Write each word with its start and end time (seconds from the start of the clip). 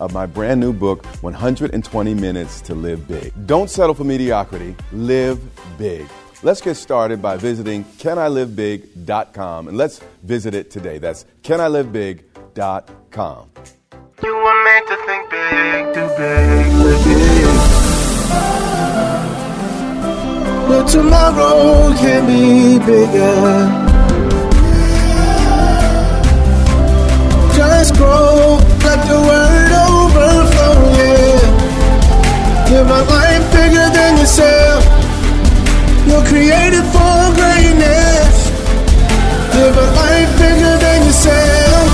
of 0.00 0.12
my 0.12 0.26
brand 0.26 0.60
new 0.60 0.72
book, 0.72 1.04
120 1.22 2.14
Minutes 2.14 2.60
to 2.62 2.74
Live 2.74 3.06
Big. 3.06 3.32
Don't 3.46 3.70
settle 3.70 3.94
for 3.94 4.02
mediocrity, 4.04 4.74
live 4.92 5.38
big. 5.78 6.08
Let's 6.42 6.60
get 6.60 6.74
started 6.76 7.20
by 7.20 7.36
visiting 7.36 7.84
canilivebig.com 7.84 9.68
and 9.68 9.76
let's 9.76 10.00
visit 10.22 10.54
it 10.54 10.70
today. 10.70 10.96
That's 10.98 11.26
canilivebig.com. 11.42 13.50
You 14.22 14.34
were 14.34 14.64
meant 14.64 14.86
to 14.88 14.96
think 15.06 15.30
big, 15.30 15.94
do 15.94 16.08
big, 16.16 16.72
live 16.74 17.04
big. 17.04 17.46
But 20.68 20.86
tomorrow 20.86 21.92
can 21.96 22.26
be 22.26 22.78
bigger. 22.86 23.68
Just 27.56 27.94
grow, 27.96 28.29
created 36.30 36.84
for 36.94 37.34
greatness. 37.34 38.50
Live 39.52 39.76
a 39.76 39.86
life 39.98 40.38
bigger 40.38 40.76
than 40.78 41.04
yourself. 41.04 41.90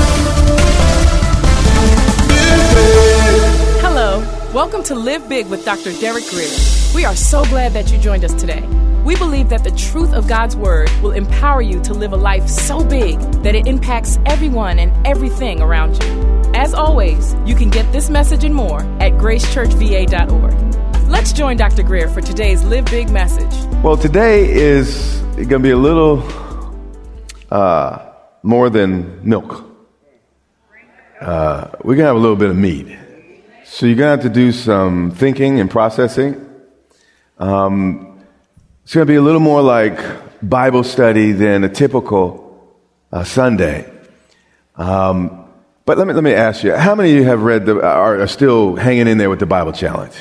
Hello, 3.80 4.20
welcome 4.52 4.82
to 4.82 4.94
Live 4.94 5.26
Big 5.30 5.46
with 5.46 5.64
Dr. 5.64 5.94
Derek 6.00 6.28
Grier. 6.28 6.50
We 6.94 7.06
are 7.06 7.16
so 7.16 7.46
glad 7.46 7.72
that 7.72 7.90
you 7.90 7.96
joined 7.96 8.26
us 8.26 8.34
today. 8.34 8.60
We 9.06 9.16
believe 9.16 9.48
that 9.48 9.64
the 9.64 9.70
truth 9.70 10.12
of 10.12 10.28
God's 10.28 10.54
Word 10.54 10.90
will 11.00 11.12
empower 11.12 11.62
you 11.62 11.80
to 11.84 11.94
live 11.94 12.12
a 12.12 12.16
life 12.16 12.46
so 12.46 12.84
big 12.84 13.18
that 13.42 13.54
it 13.54 13.66
impacts 13.66 14.18
everyone 14.26 14.78
and 14.78 15.06
everything 15.06 15.62
around 15.62 16.02
you. 16.02 16.52
As 16.54 16.74
always, 16.74 17.34
you 17.46 17.54
can 17.54 17.70
get 17.70 17.90
this 17.90 18.10
message 18.10 18.44
and 18.44 18.54
more 18.54 18.80
at 19.00 19.12
gracechurchva.org. 19.12 20.75
Let's 21.08 21.32
join 21.32 21.56
Dr. 21.56 21.84
Grier 21.84 22.08
for 22.08 22.20
today's 22.20 22.64
Live 22.64 22.86
Big 22.86 23.10
message. 23.10 23.52
Well, 23.82 23.96
today 23.96 24.50
is 24.50 25.18
going 25.36 25.48
to 25.48 25.58
be 25.60 25.70
a 25.70 25.76
little 25.76 26.20
uh, 27.48 28.12
more 28.42 28.68
than 28.70 29.28
milk. 29.28 29.64
Uh, 31.20 31.68
we're 31.84 31.94
going 31.94 31.98
to 31.98 32.06
have 32.06 32.16
a 32.16 32.18
little 32.18 32.36
bit 32.36 32.50
of 32.50 32.56
meat. 32.56 32.98
So 33.64 33.86
you're 33.86 33.94
going 33.94 34.18
to 34.18 34.22
have 34.22 34.32
to 34.32 34.36
do 34.36 34.50
some 34.50 35.12
thinking 35.12 35.60
and 35.60 35.70
processing. 35.70 36.44
Um, 37.38 38.24
it's 38.82 38.92
going 38.92 39.06
to 39.06 39.10
be 39.10 39.16
a 39.16 39.22
little 39.22 39.40
more 39.40 39.62
like 39.62 40.00
Bible 40.42 40.82
study 40.82 41.30
than 41.30 41.62
a 41.62 41.68
typical 41.68 42.74
uh, 43.12 43.22
Sunday. 43.22 43.88
Um, 44.74 45.44
but 45.84 45.98
let 45.98 46.08
me, 46.08 46.14
let 46.14 46.24
me 46.24 46.34
ask 46.34 46.64
you, 46.64 46.74
how 46.74 46.96
many 46.96 47.12
of 47.12 47.16
you 47.16 47.24
have 47.24 47.42
read 47.42 47.64
the, 47.64 47.80
are, 47.80 48.22
are 48.22 48.26
still 48.26 48.74
hanging 48.74 49.06
in 49.06 49.18
there 49.18 49.30
with 49.30 49.38
the 49.38 49.46
Bible 49.46 49.72
challenge? 49.72 50.16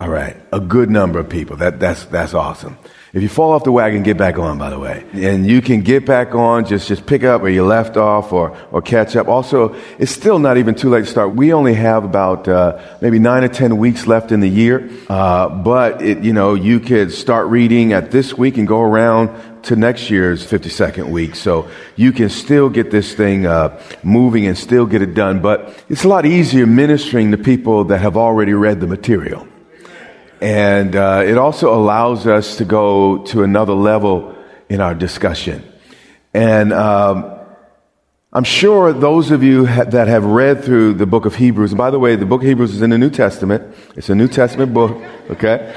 All 0.00 0.08
right. 0.08 0.34
A 0.50 0.60
good 0.60 0.88
number 0.88 1.18
of 1.18 1.28
people. 1.28 1.56
That, 1.56 1.78
that's, 1.78 2.06
that's 2.06 2.32
awesome. 2.32 2.78
If 3.12 3.22
you 3.22 3.28
fall 3.28 3.52
off 3.52 3.64
the 3.64 3.72
wagon, 3.72 4.02
get 4.02 4.16
back 4.16 4.38
on, 4.38 4.56
by 4.56 4.70
the 4.70 4.78
way. 4.78 5.04
And 5.12 5.46
you 5.46 5.60
can 5.60 5.82
get 5.82 6.06
back 6.06 6.34
on, 6.34 6.64
just, 6.64 6.88
just 6.88 7.04
pick 7.04 7.22
up 7.22 7.42
where 7.42 7.50
you 7.50 7.66
left 7.66 7.98
off 7.98 8.32
or, 8.32 8.56
or 8.70 8.80
catch 8.80 9.14
up. 9.14 9.28
Also, 9.28 9.74
it's 9.98 10.10
still 10.10 10.38
not 10.38 10.56
even 10.56 10.74
too 10.74 10.88
late 10.88 11.04
to 11.04 11.10
start. 11.10 11.34
We 11.34 11.52
only 11.52 11.74
have 11.74 12.04
about, 12.04 12.48
uh, 12.48 12.80
maybe 13.02 13.18
nine 13.18 13.44
or 13.44 13.48
ten 13.48 13.76
weeks 13.76 14.06
left 14.06 14.32
in 14.32 14.40
the 14.40 14.48
year. 14.48 14.88
Uh, 15.10 15.50
but 15.50 16.00
it, 16.00 16.20
you 16.20 16.32
know, 16.32 16.54
you 16.54 16.80
could 16.80 17.12
start 17.12 17.48
reading 17.48 17.92
at 17.92 18.10
this 18.10 18.38
week 18.38 18.56
and 18.56 18.66
go 18.66 18.80
around 18.80 19.62
to 19.64 19.76
next 19.76 20.08
year's 20.08 20.46
52nd 20.46 21.10
week. 21.10 21.34
So 21.34 21.68
you 21.96 22.12
can 22.12 22.30
still 22.30 22.70
get 22.70 22.90
this 22.90 23.12
thing, 23.12 23.44
uh, 23.44 23.82
moving 24.02 24.46
and 24.46 24.56
still 24.56 24.86
get 24.86 25.02
it 25.02 25.12
done. 25.12 25.40
But 25.40 25.84
it's 25.90 26.04
a 26.04 26.08
lot 26.08 26.24
easier 26.24 26.64
ministering 26.64 27.32
to 27.32 27.36
people 27.38 27.84
that 27.84 27.98
have 27.98 28.16
already 28.16 28.54
read 28.54 28.80
the 28.80 28.86
material. 28.86 29.46
And 30.40 30.96
uh, 30.96 31.22
it 31.26 31.36
also 31.36 31.74
allows 31.74 32.26
us 32.26 32.56
to 32.56 32.64
go 32.64 33.18
to 33.24 33.42
another 33.42 33.74
level 33.74 34.34
in 34.68 34.80
our 34.80 34.94
discussion. 34.94 35.62
And 36.32 36.72
um, 36.72 37.38
I'm 38.32 38.44
sure 38.44 38.92
those 38.92 39.32
of 39.32 39.42
you 39.42 39.66
ha- 39.66 39.84
that 39.84 40.08
have 40.08 40.24
read 40.24 40.64
through 40.64 40.94
the 40.94 41.06
book 41.06 41.26
of 41.26 41.34
Hebrews, 41.34 41.72
and 41.72 41.78
by 41.78 41.90
the 41.90 41.98
way, 41.98 42.16
the 42.16 42.24
book 42.24 42.42
of 42.42 42.48
Hebrews 42.48 42.74
is 42.74 42.80
in 42.80 42.90
the 42.90 42.98
New 42.98 43.10
Testament. 43.10 43.74
It's 43.96 44.08
a 44.08 44.14
New 44.14 44.28
Testament 44.28 44.72
book, 44.72 45.02
okay? 45.30 45.74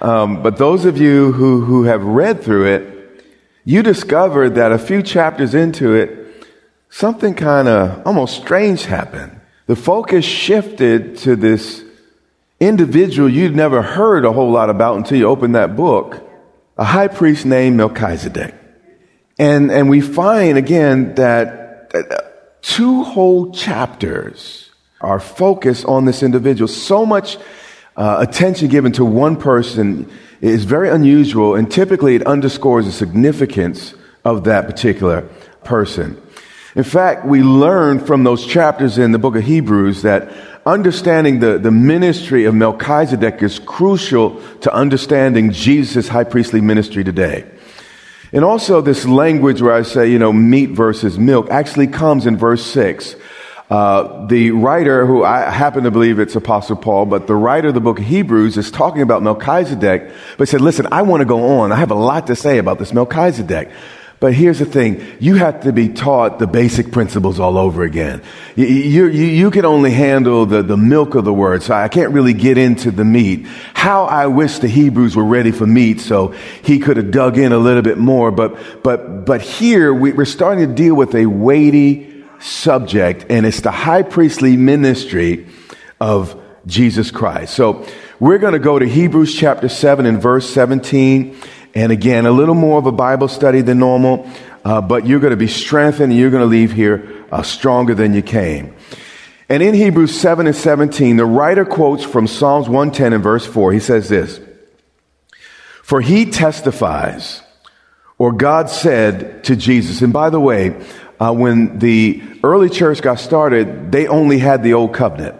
Um, 0.00 0.42
but 0.42 0.56
those 0.56 0.86
of 0.86 0.96
you 0.96 1.32
who, 1.32 1.62
who 1.62 1.82
have 1.84 2.02
read 2.02 2.42
through 2.42 2.66
it, 2.72 3.24
you 3.64 3.82
discovered 3.82 4.50
that 4.54 4.72
a 4.72 4.78
few 4.78 5.02
chapters 5.02 5.54
into 5.54 5.92
it, 5.92 6.46
something 6.88 7.34
kind 7.34 7.68
of 7.68 8.06
almost 8.06 8.40
strange 8.40 8.86
happened. 8.86 9.38
The 9.66 9.76
focus 9.76 10.24
shifted 10.24 11.18
to 11.18 11.36
this 11.36 11.84
individual 12.60 13.28
you'd 13.28 13.56
never 13.56 13.82
heard 13.82 14.24
a 14.24 14.32
whole 14.32 14.50
lot 14.50 14.70
about 14.70 14.96
until 14.98 15.18
you 15.18 15.26
opened 15.26 15.54
that 15.54 15.74
book, 15.74 16.28
a 16.76 16.84
high 16.84 17.08
priest 17.08 17.46
named 17.46 17.76
Melchizedek. 17.76 18.54
And, 19.38 19.70
and 19.72 19.88
we 19.88 20.02
find 20.02 20.58
again 20.58 21.14
that, 21.14 21.90
that 21.90 22.62
two 22.62 23.02
whole 23.02 23.52
chapters 23.52 24.70
are 25.00 25.18
focused 25.18 25.86
on 25.86 26.04
this 26.04 26.22
individual. 26.22 26.68
So 26.68 27.06
much 27.06 27.38
uh, 27.96 28.18
attention 28.20 28.68
given 28.68 28.92
to 28.92 29.04
one 29.04 29.36
person 29.36 30.10
is 30.40 30.64
very 30.64 30.90
unusual, 30.90 31.54
and 31.54 31.70
typically 31.70 32.14
it 32.14 32.26
underscores 32.26 32.86
the 32.86 32.92
significance 32.92 33.94
of 34.24 34.44
that 34.44 34.66
particular 34.66 35.22
person. 35.64 36.20
In 36.76 36.84
fact, 36.84 37.26
we 37.26 37.42
learn 37.42 37.98
from 37.98 38.22
those 38.22 38.46
chapters 38.46 38.96
in 38.96 39.10
the 39.10 39.18
book 39.18 39.34
of 39.34 39.42
Hebrews 39.42 40.02
that 40.02 40.30
understanding 40.64 41.40
the, 41.40 41.58
the 41.58 41.70
ministry 41.70 42.44
of 42.44 42.54
Melchizedek 42.54 43.42
is 43.42 43.58
crucial 43.58 44.40
to 44.60 44.72
understanding 44.72 45.50
Jesus' 45.50 46.06
high 46.06 46.24
priestly 46.24 46.60
ministry 46.60 47.02
today. 47.02 47.44
And 48.32 48.44
also 48.44 48.80
this 48.80 49.04
language 49.04 49.60
where 49.60 49.74
I 49.74 49.82
say, 49.82 50.12
you 50.12 50.20
know, 50.20 50.32
meat 50.32 50.70
versus 50.70 51.18
milk 51.18 51.50
actually 51.50 51.88
comes 51.88 52.26
in 52.26 52.36
verse 52.36 52.64
six. 52.64 53.16
Uh, 53.68 54.26
the 54.26 54.50
writer, 54.52 55.06
who 55.06 55.24
I 55.24 55.50
happen 55.50 55.84
to 55.84 55.90
believe 55.90 56.18
it's 56.18 56.36
Apostle 56.36 56.76
Paul, 56.76 57.06
but 57.06 57.26
the 57.26 57.34
writer 57.34 57.68
of 57.68 57.74
the 57.74 57.80
book 57.80 57.98
of 57.98 58.04
Hebrews 58.04 58.56
is 58.56 58.70
talking 58.70 59.02
about 59.02 59.22
Melchizedek, 59.22 60.12
but 60.38 60.48
said, 60.48 60.60
listen, 60.60 60.86
I 60.92 61.02
want 61.02 61.20
to 61.20 61.24
go 61.24 61.60
on. 61.60 61.72
I 61.72 61.76
have 61.76 61.90
a 61.90 61.96
lot 61.96 62.28
to 62.28 62.36
say 62.36 62.58
about 62.58 62.78
this 62.78 62.92
Melchizedek. 62.92 63.70
But 64.20 64.34
here's 64.34 64.58
the 64.58 64.66
thing. 64.66 65.02
You 65.18 65.36
have 65.36 65.62
to 65.62 65.72
be 65.72 65.88
taught 65.88 66.38
the 66.38 66.46
basic 66.46 66.92
principles 66.92 67.40
all 67.40 67.56
over 67.56 67.82
again. 67.82 68.22
You, 68.54 68.66
you, 68.66 69.06
you, 69.06 69.50
can 69.50 69.64
only 69.64 69.92
handle 69.92 70.44
the, 70.44 70.62
the 70.62 70.76
milk 70.76 71.14
of 71.14 71.24
the 71.24 71.32
word, 71.32 71.62
so 71.62 71.74
I 71.74 71.88
can't 71.88 72.12
really 72.12 72.34
get 72.34 72.58
into 72.58 72.90
the 72.90 73.04
meat. 73.04 73.46
How 73.72 74.04
I 74.04 74.26
wish 74.26 74.58
the 74.58 74.68
Hebrews 74.68 75.16
were 75.16 75.24
ready 75.24 75.52
for 75.52 75.66
meat 75.66 76.02
so 76.02 76.34
he 76.62 76.78
could 76.78 76.98
have 76.98 77.10
dug 77.10 77.38
in 77.38 77.52
a 77.52 77.58
little 77.58 77.80
bit 77.80 77.96
more. 77.96 78.30
But, 78.30 78.82
but, 78.82 79.24
but 79.24 79.40
here 79.40 79.94
we, 79.94 80.12
we're 80.12 80.26
starting 80.26 80.68
to 80.68 80.74
deal 80.74 80.94
with 80.94 81.14
a 81.14 81.24
weighty 81.24 82.22
subject, 82.40 83.24
and 83.30 83.46
it's 83.46 83.62
the 83.62 83.70
high 83.70 84.02
priestly 84.02 84.54
ministry 84.54 85.46
of 85.98 86.38
Jesus 86.66 87.10
Christ. 87.10 87.54
So 87.54 87.86
we're 88.18 88.36
going 88.36 88.52
to 88.52 88.58
go 88.58 88.78
to 88.78 88.86
Hebrews 88.86 89.34
chapter 89.34 89.70
7 89.70 90.04
and 90.04 90.20
verse 90.20 90.48
17 90.50 91.38
and 91.74 91.92
again, 91.92 92.26
a 92.26 92.32
little 92.32 92.54
more 92.54 92.78
of 92.78 92.86
a 92.86 92.92
Bible 92.92 93.28
study 93.28 93.60
than 93.60 93.78
normal, 93.78 94.28
uh, 94.64 94.80
but 94.80 95.06
you're 95.06 95.20
going 95.20 95.30
to 95.30 95.36
be 95.36 95.46
strengthened 95.46 96.12
and 96.12 96.20
you're 96.20 96.30
going 96.30 96.42
to 96.42 96.46
leave 96.46 96.72
here 96.72 97.26
uh, 97.30 97.42
stronger 97.42 97.94
than 97.94 98.14
you 98.14 98.22
came. 98.22 98.74
And 99.48 99.62
in 99.62 99.74
Hebrews 99.74 100.18
7 100.18 100.46
and 100.46 100.54
17, 100.54 101.16
the 101.16 101.26
writer 101.26 101.64
quotes 101.64 102.04
from 102.04 102.26
Psalms 102.26 102.68
110 102.68 103.12
and 103.12 103.22
verse 103.22 103.46
4. 103.46 103.72
He 103.72 103.80
says 103.80 104.08
this 104.08 104.40
For 105.82 106.00
he 106.00 106.30
testifies, 106.30 107.42
or 108.18 108.32
God 108.32 108.70
said 108.70 109.44
to 109.44 109.56
Jesus, 109.56 110.02
and 110.02 110.12
by 110.12 110.30
the 110.30 110.40
way, 110.40 110.80
uh, 111.18 111.32
when 111.32 111.78
the 111.78 112.22
early 112.42 112.70
church 112.70 113.02
got 113.02 113.18
started, 113.18 113.92
they 113.92 114.06
only 114.06 114.38
had 114.38 114.62
the 114.62 114.74
old 114.74 114.94
covenant. 114.94 115.36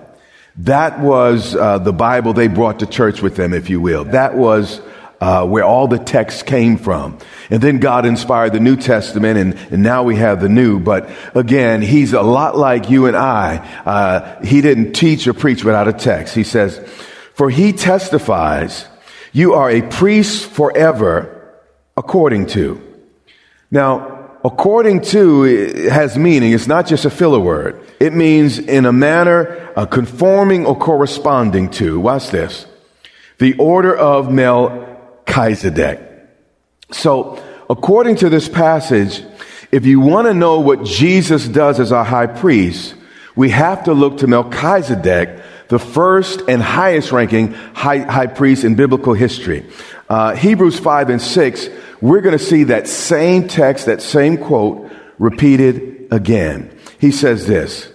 That 0.56 1.00
was 1.00 1.55
uh, 1.55 1.79
the 1.79 1.93
Bible 1.93 2.33
they 2.33 2.49
brought 2.49 2.81
to 2.81 2.87
church 2.87 3.23
with 3.23 3.37
them, 3.37 3.55
if 3.55 3.71
you 3.71 3.81
will. 3.81 4.05
That 4.05 4.37
was 4.37 4.81
uh, 5.21 5.47
where 5.47 5.65
all 5.65 5.87
the 5.87 5.99
texts 5.99 6.43
came 6.43 6.79
from. 6.79 7.19
And 7.51 7.63
then 7.63 7.79
God 7.79 8.07
inspired 8.07 8.53
the 8.53 8.61
New 8.61 8.77
Testament, 8.77 9.39
and, 9.39 9.55
and, 9.73 9.83
now 9.83 10.03
we 10.03 10.17
have 10.17 10.41
the 10.41 10.49
New. 10.49 10.81
But 10.81 11.11
again, 11.35 11.83
He's 11.83 12.13
a 12.13 12.23
lot 12.23 12.57
like 12.57 12.89
you 12.89 13.07
and 13.07 13.17
I. 13.17 13.59
Uh, 13.85 14.45
he 14.45 14.61
didn't 14.61 14.93
teach 14.93 15.27
or 15.27 15.35
preach 15.35 15.65
without 15.65 15.89
a 15.89 15.93
text. 15.93 16.35
He 16.35 16.45
says, 16.45 16.79
For 17.35 17.51
He 17.51 17.73
testifies, 17.73 18.87
you 19.33 19.55
are 19.55 19.71
a 19.71 19.83
priest 19.83 20.47
forever, 20.47 21.55
according 21.97 22.47
to. 22.47 22.81
Now, 23.71 24.21
according 24.45 25.03
to 25.03 25.89
has 25.91 26.17
meaning. 26.17 26.53
It's 26.53 26.67
not 26.67 26.87
just 26.87 27.05
a 27.05 27.11
filler 27.11 27.39
word. 27.39 27.81
It 28.01 28.15
means 28.15 28.59
in 28.59 28.87
a 28.87 28.93
manner 28.93 29.71
uh, 29.77 29.87
conforming 29.87 30.67
or 30.67 30.79
corresponding 30.79 31.71
to. 31.73 32.01
Watch 32.01 32.31
this. 32.31 32.67
The 33.39 33.55
order 33.59 33.95
of 33.97 34.33
Mel 34.33 34.90
Melchizedek. 35.31 36.00
So, 36.91 37.41
according 37.69 38.17
to 38.17 38.29
this 38.29 38.49
passage, 38.49 39.23
if 39.71 39.87
you 39.87 40.00
want 40.00 40.27
to 40.27 40.35
know 40.35 40.59
what 40.59 40.85
Jesus 40.85 41.47
does 41.47 41.79
as 41.79 41.93
our 41.93 42.05
high 42.05 42.27
priest, 42.27 42.97
we 43.37 43.50
have 43.50 43.85
to 43.85 43.94
look 43.94 44.19
to 44.19 44.27
Melchizedek, 44.27 45.41
the 45.69 45.79
first 45.79 46.43
and 46.49 46.61
highest 46.61 47.12
ranking 47.12 47.53
high, 47.53 47.99
high 47.99 48.27
priest 48.27 48.65
in 48.65 48.75
biblical 48.75 49.15
history. 49.15 49.65
Uh, 50.09 50.35
Hebrews 50.35 50.81
5 50.81 51.11
and 51.11 51.23
6, 51.23 51.69
we're 52.00 52.23
going 52.23 52.37
to 52.37 52.44
see 52.44 52.65
that 52.65 52.88
same 52.88 53.47
text, 53.47 53.87
that 53.87 54.03
same 54.03 54.37
quote 54.37 54.91
repeated 55.21 56.09
again. 56.11 56.76
He 56.99 57.12
says 57.12 57.47
this, 57.47 57.88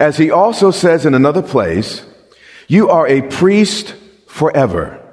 as 0.00 0.16
he 0.16 0.32
also 0.32 0.72
says 0.72 1.06
in 1.06 1.14
another 1.14 1.42
place, 1.42 2.04
you 2.66 2.90
are 2.90 3.06
a 3.06 3.22
priest 3.22 3.94
forever 4.26 5.03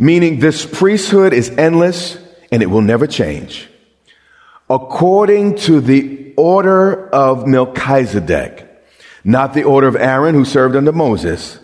meaning 0.00 0.40
this 0.40 0.64
priesthood 0.64 1.34
is 1.34 1.50
endless 1.50 2.18
and 2.50 2.62
it 2.62 2.66
will 2.66 2.80
never 2.80 3.06
change. 3.06 3.68
According 4.68 5.56
to 5.58 5.80
the 5.80 6.32
order 6.36 7.08
of 7.10 7.46
Melchizedek, 7.46 8.66
not 9.22 9.52
the 9.52 9.64
order 9.64 9.86
of 9.86 9.96
Aaron 9.96 10.34
who 10.34 10.46
served 10.46 10.74
under 10.74 10.90
Moses, 10.90 11.58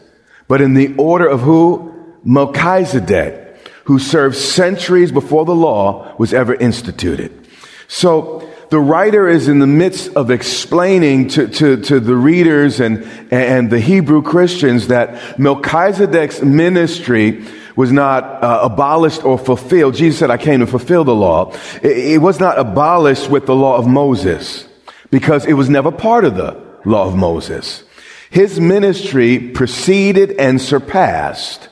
but 0.48 0.60
in 0.60 0.74
the 0.74 0.94
order 0.96 1.26
of 1.26 1.40
who? 1.40 1.94
Melchizedek, 2.24 3.56
who 3.84 3.98
served 3.98 4.36
centuries 4.36 5.12
before 5.12 5.46
the 5.46 5.54
law 5.54 6.14
was 6.18 6.34
ever 6.34 6.54
instituted. 6.54 7.48
So 7.88 8.46
the 8.68 8.80
writer 8.80 9.28
is 9.28 9.48
in 9.48 9.60
the 9.60 9.66
midst 9.66 10.14
of 10.14 10.30
explaining 10.30 11.28
to, 11.28 11.48
to, 11.48 11.76
to 11.82 12.00
the 12.00 12.16
readers 12.16 12.80
and, 12.80 13.04
and 13.30 13.70
the 13.70 13.80
Hebrew 13.80 14.22
Christians 14.22 14.88
that 14.88 15.38
Melchizedek's 15.38 16.42
ministry 16.42 17.46
was 17.76 17.92
not 17.92 18.24
uh, 18.42 18.60
abolished 18.62 19.24
or 19.24 19.38
fulfilled. 19.38 19.94
Jesus 19.94 20.18
said, 20.18 20.30
I 20.30 20.38
came 20.38 20.60
to 20.60 20.66
fulfill 20.66 21.04
the 21.04 21.14
law. 21.14 21.52
It, 21.82 21.98
it 22.14 22.18
was 22.18 22.40
not 22.40 22.58
abolished 22.58 23.30
with 23.30 23.46
the 23.46 23.54
law 23.54 23.76
of 23.76 23.86
Moses 23.86 24.66
because 25.10 25.46
it 25.46 25.52
was 25.52 25.68
never 25.68 25.92
part 25.92 26.24
of 26.24 26.36
the 26.36 26.60
law 26.84 27.06
of 27.06 27.14
Moses. 27.14 27.84
His 28.30 28.58
ministry 28.58 29.38
preceded 29.38 30.32
and 30.32 30.60
surpassed 30.60 31.68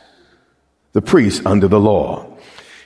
the 0.93 1.03
priests 1.03 1.45
under 1.45 1.69
the 1.69 1.81
law. 1.81 2.37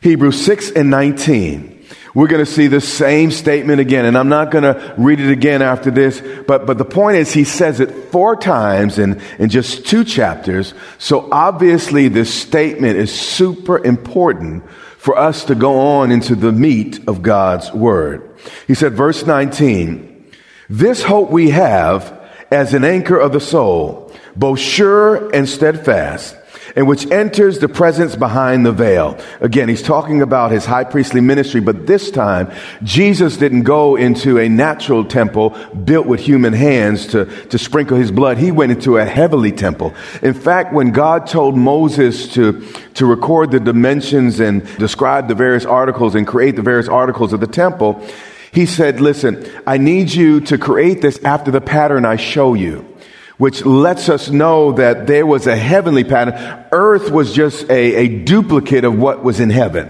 Hebrews 0.01 0.45
6 0.45 0.71
and 0.73 0.91
19 0.91 1.78
we're 2.15 2.27
going 2.27 2.45
to 2.45 2.51
see 2.51 2.67
the 2.67 2.81
same 2.81 3.31
statement 3.31 3.81
again. 3.81 4.05
And 4.05 4.17
I'm 4.17 4.29
not 4.29 4.51
going 4.51 4.65
to 4.65 4.95
read 4.97 5.21
it 5.21 5.31
again 5.31 5.63
after 5.63 5.91
this, 5.91 6.23
but, 6.47 6.67
but 6.67 6.79
the 6.79 6.85
point 6.85 7.17
is 7.17 7.33
he 7.33 7.45
says 7.45 7.81
it 7.81 7.91
four 8.11 8.37
times 8.37 8.99
in, 8.99 9.21
in 9.39 9.49
just 9.49 9.87
two 9.87 10.05
chapters. 10.05 10.75
So 10.99 11.29
obviously 11.31 12.09
this 12.09 12.33
statement 12.33 12.97
is 12.97 13.13
super 13.13 13.85
important 13.85 14.69
for 14.99 15.17
us 15.17 15.45
to 15.45 15.55
go 15.55 15.79
on 15.79 16.11
into 16.11 16.35
the 16.35 16.53
meat 16.53 17.07
of 17.09 17.23
God's 17.23 17.73
word. 17.73 18.37
He 18.67 18.75
said, 18.75 18.95
verse 18.95 19.25
19, 19.25 20.27
this 20.69 21.03
hope 21.03 21.31
we 21.31 21.51
have 21.51 22.15
as 22.51 22.75
an 22.75 22.85
anchor 22.85 23.19
of 23.19 23.33
the 23.33 23.41
soul, 23.41 24.13
both 24.35 24.59
sure 24.59 25.35
and 25.35 25.49
steadfast 25.49 26.37
and 26.77 26.87
which 26.87 27.11
enters 27.11 27.59
the 27.59 27.69
presence 27.69 28.17
behind 28.17 28.65
the 28.65 28.73
veil. 28.73 29.19
Again, 29.41 29.69
he's 29.69 29.83
talking 29.83 30.23
about 30.23 30.51
his 30.51 30.65
high 30.65 30.85
priestly 30.85 31.21
ministry, 31.21 31.61
but 31.61 31.87
this 31.87 32.11
time, 32.11 32.53
Jesus 32.83 33.37
didn't 33.37 33.63
go 33.63 33.97
into 33.97 34.39
a 34.39 34.49
natural 34.49 35.05
temple 35.05 35.51
built 35.85 36.07
with 36.07 36.21
human 36.21 36.53
hands 36.53 37.07
to, 37.09 37.25
to 37.47 37.59
sprinkle 37.59 37.97
his 37.97 38.11
blood. 38.11 38.39
He 38.39 38.51
went 38.51 38.73
into 38.73 38.99
a 38.99 39.05
heavenly 39.05 39.53
temple. 39.53 39.95
In 40.23 40.35
fact, 40.35 40.73
when 40.73 40.93
God 40.93 41.27
told 41.27 41.57
Moses 41.57 42.33
to, 42.35 42.67
to 42.95 43.07
record 43.07 43.51
the 43.51 43.61
dimensions 43.61 44.41
and 44.41 44.65
describe 44.79 45.29
the 45.29 45.35
various 45.35 45.65
articles 45.65 46.15
and 46.15 46.27
create 46.27 46.57
the 46.57 46.63
various 46.63 46.89
articles 46.89 47.33
of 47.33 47.41
the 47.41 47.47
temple, 47.47 48.05
he 48.53 48.67
said, 48.67 49.01
listen, 49.01 49.49
I 49.67 49.79
need 49.79 50.13
you 50.13 50.41
to 50.43 50.59
create 50.59 51.03
this 51.03 51.23
after 51.23 51.51
the 51.51 51.61
pattern 51.61 52.05
I 52.05 52.17
show 52.17 52.55
you 52.55 52.98
which 53.39 53.65
lets 53.65 54.09
us 54.09 54.29
know 54.29 54.73
that 54.73 55.07
there 55.07 55.25
was 55.25 55.47
a 55.47 55.57
heavenly 55.57 56.05
pattern. 56.05 56.35
Earth 56.73 57.11
was 57.11 57.33
just 57.33 57.71
a, 57.71 57.95
a 57.95 58.09
duplicate 58.09 58.85
of 58.85 58.99
what 58.99 59.25
was 59.25 59.41
in 59.41 59.51
heaven. 59.51 59.89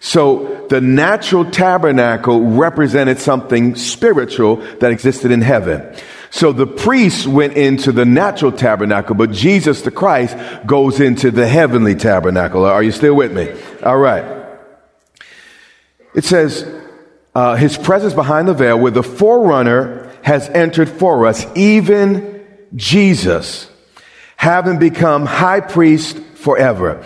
So 0.00 0.66
the 0.68 0.80
natural 0.80 1.48
tabernacle 1.48 2.40
represented 2.40 3.20
something 3.20 3.76
spiritual 3.76 4.56
that 4.56 4.90
existed 4.90 5.30
in 5.30 5.42
heaven. 5.42 5.94
So 6.30 6.50
the 6.50 6.66
priests 6.66 7.26
went 7.26 7.58
into 7.58 7.92
the 7.92 8.06
natural 8.06 8.52
tabernacle, 8.52 9.14
but 9.14 9.30
Jesus 9.30 9.82
the 9.82 9.90
Christ 9.90 10.36
goes 10.66 10.98
into 10.98 11.30
the 11.30 11.46
heavenly 11.46 11.94
tabernacle. 11.94 12.64
Are 12.64 12.82
you 12.82 12.90
still 12.90 13.14
with 13.14 13.32
me? 13.32 13.52
All 13.82 13.98
right. 13.98 14.24
It 16.14 16.24
says, 16.24 16.66
uh, 17.34 17.56
his 17.56 17.76
presence 17.78 18.14
behind 18.14 18.48
the 18.48 18.54
veil 18.54 18.78
where 18.78 18.90
the 18.90 19.02
forerunner 19.02 20.10
has 20.22 20.48
entered 20.48 20.88
for 20.88 21.26
us, 21.26 21.46
even 21.54 22.31
Jesus, 22.74 23.70
having 24.36 24.78
become 24.78 25.26
high 25.26 25.60
priest 25.60 26.18
forever. 26.34 27.04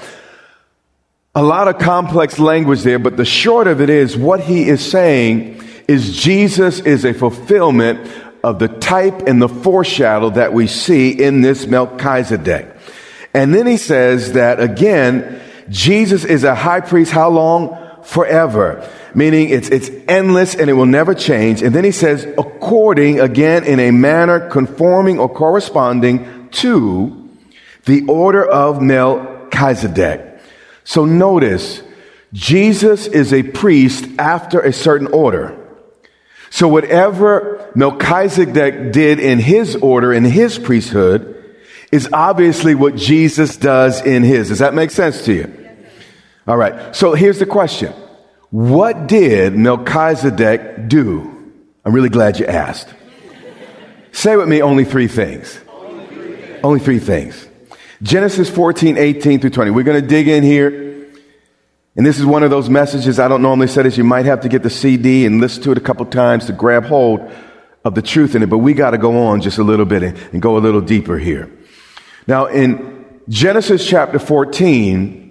A 1.35 1.43
lot 1.43 1.69
of 1.69 1.79
complex 1.79 2.39
language 2.39 2.83
there, 2.83 2.99
but 2.99 3.17
the 3.17 3.25
short 3.25 3.67
of 3.67 3.81
it 3.81 3.91
is 3.91 4.17
what 4.17 4.41
he 4.41 4.69
is 4.69 4.85
saying 4.85 5.63
is 5.87 6.17
Jesus 6.17 6.81
is 6.81 7.05
a 7.05 7.13
fulfillment 7.13 8.11
of 8.43 8.59
the 8.59 8.69
type 8.69 9.27
and 9.27 9.41
the 9.41 9.49
foreshadow 9.49 10.31
that 10.31 10.53
we 10.53 10.67
see 10.67 11.11
in 11.11 11.43
this 11.43 11.67
Melchizedek. 11.67 12.75
And 13.35 13.53
then 13.53 13.67
he 13.67 13.77
says 13.77 14.33
that 14.33 14.61
again, 14.61 15.43
Jesus 15.69 16.25
is 16.25 16.45
a 16.45 16.55
high 16.55 16.81
priest 16.81 17.13
how 17.13 17.29
long? 17.29 17.86
Forever 18.07 18.89
meaning 19.17 19.49
it's, 19.49 19.71
it's 19.71 19.91
endless 20.07 20.55
and 20.55 20.69
it 20.69 20.75
will 20.75 20.87
never 20.87 21.15
change. 21.15 21.63
And 21.63 21.75
then 21.75 21.85
he 21.85 21.91
says, 21.91 22.25
according, 22.37 23.19
again, 23.19 23.65
in 23.65 23.81
a 23.81 23.91
manner 23.91 24.51
conforming 24.51 25.19
or 25.19 25.29
corresponding 25.29 26.51
to 26.51 27.31
the 27.87 28.05
order 28.07 28.45
of 28.45 28.83
Melchizedek. 28.83 30.39
So 30.85 31.07
notice, 31.07 31.83
Jesus 32.35 33.07
is 33.07 33.33
a 33.33 33.43
priest 33.43 34.07
after 34.19 34.61
a 34.61 34.73
certain 34.73 35.07
order. 35.07 35.57
So 36.51 36.69
whatever 36.69 37.73
Melchizedek 37.75 38.93
did 38.93 39.19
in 39.19 39.39
his 39.39 39.77
order, 39.77 40.13
in 40.13 40.25
his 40.25 40.59
priesthood, 40.59 41.33
is 41.91 42.09
obviously 42.13 42.75
what 42.75 42.97
Jesus 42.97 43.57
does 43.57 44.05
in 44.05 44.25
his. 44.25 44.49
Does 44.49 44.59
that 44.59 44.75
make 44.75 44.91
sense 44.91 45.25
to 45.25 45.33
you? 45.33 45.66
All 46.47 46.57
right. 46.57 46.95
So 46.95 47.15
here's 47.15 47.39
the 47.39 47.47
question. 47.47 47.93
What 48.51 49.09
did 49.09 49.55
Melchizedek 49.55 50.89
do? 50.89 51.53
I'm 51.85 51.93
really 51.93 52.09
glad 52.09 52.39
you 52.39 52.47
asked. 52.47 52.95
Say 54.13 54.37
with 54.37 54.49
me 54.49 54.63
only 54.63 54.85
three 54.85 55.09
things. 55.09 55.61
Only 55.69 56.07
three 56.07 56.37
things. 56.37 56.61
Only 56.65 56.81
three 56.81 56.99
things. 56.99 57.49
Genesis 58.03 58.49
14, 58.49 58.97
18 58.97 59.41
through 59.41 59.51
20. 59.51 59.71
We're 59.73 59.83
going 59.83 60.01
to 60.01 60.07
dig 60.07 60.29
in 60.29 60.43
here. 60.43 60.87
And 61.97 62.05
this 62.05 62.19
is 62.19 62.27
one 62.27 62.43
of 62.43 62.51
those 62.51 62.69
messages 62.69 63.19
I 63.19 63.27
don't 63.27 63.43
normally 63.43 63.69
say 63.69 63.83
this. 63.83 63.97
You 63.97 64.05
might 64.05 64.27
have 64.27 64.43
to 64.43 64.49
get 64.49 64.63
the 64.63 64.71
CD 64.71 65.27
and 65.27 65.41
listen 65.41 65.63
to 65.65 65.73
it 65.73 65.79
a 65.79 65.81
couple 65.81 66.05
times 66.07 66.47
to 66.47 66.53
grab 66.53 66.85
hold 66.85 67.21
of 67.85 67.95
the 67.95 68.03
truth 68.03 68.35
in 68.35 68.43
it, 68.43 68.51
but 68.51 68.59
we 68.59 68.75
got 68.75 68.91
to 68.91 68.99
go 68.99 69.27
on 69.27 69.41
just 69.41 69.59
a 69.59 69.63
little 69.63 69.87
bit 69.87 70.03
and, 70.03 70.19
and 70.33 70.43
go 70.43 70.59
a 70.59 70.61
little 70.61 70.81
deeper 70.81 71.19
here. 71.19 71.51
Now, 72.27 72.47
in 72.47 73.21
Genesis 73.29 73.87
chapter 73.87 74.19
14, 74.19 75.26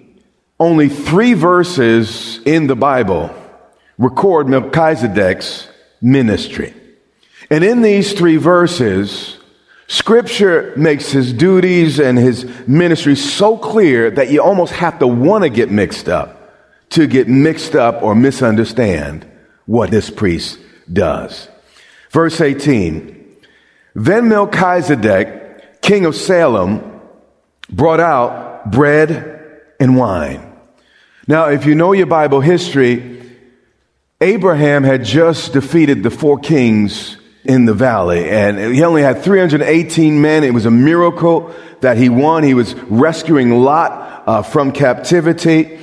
only 0.58 0.88
three 0.88 1.34
verses 1.34 2.40
in 2.44 2.66
the 2.66 2.76
Bible 2.76 3.34
record 3.98 4.48
Melchizedek's 4.48 5.68
ministry. 6.00 6.74
And 7.50 7.62
in 7.62 7.82
these 7.82 8.12
three 8.12 8.36
verses, 8.36 9.38
Scripture 9.86 10.72
makes 10.76 11.10
his 11.10 11.32
duties 11.32 12.00
and 12.00 12.18
his 12.18 12.44
ministry 12.66 13.14
so 13.14 13.56
clear 13.56 14.10
that 14.10 14.30
you 14.30 14.42
almost 14.42 14.72
have 14.72 14.98
to 14.98 15.06
want 15.06 15.44
to 15.44 15.50
get 15.50 15.70
mixed 15.70 16.08
up 16.08 16.36
to 16.90 17.06
get 17.06 17.28
mixed 17.28 17.74
up 17.74 18.02
or 18.02 18.14
misunderstand 18.14 19.26
what 19.66 19.90
this 19.90 20.10
priest 20.10 20.58
does. 20.92 21.48
Verse 22.10 22.40
18. 22.40 23.36
Then 23.94 24.28
Melchizedek, 24.28 25.82
king 25.82 26.04
of 26.04 26.14
Salem, 26.14 27.00
brought 27.68 28.00
out 28.00 28.70
bread 28.70 29.35
and 29.80 29.96
wine. 29.96 30.52
Now, 31.26 31.46
if 31.48 31.66
you 31.66 31.74
know 31.74 31.92
your 31.92 32.06
Bible 32.06 32.40
history, 32.40 33.22
Abraham 34.20 34.84
had 34.84 35.04
just 35.04 35.52
defeated 35.52 36.02
the 36.02 36.10
four 36.10 36.38
kings 36.38 37.16
in 37.44 37.64
the 37.64 37.74
valley 37.74 38.28
and 38.28 38.58
he 38.74 38.82
only 38.82 39.02
had 39.02 39.22
318 39.22 40.20
men. 40.20 40.42
It 40.42 40.54
was 40.54 40.66
a 40.66 40.70
miracle 40.70 41.54
that 41.80 41.96
he 41.96 42.08
won. 42.08 42.42
He 42.42 42.54
was 42.54 42.74
rescuing 42.74 43.50
Lot 43.50 44.22
uh, 44.26 44.42
from 44.42 44.72
captivity. 44.72 45.78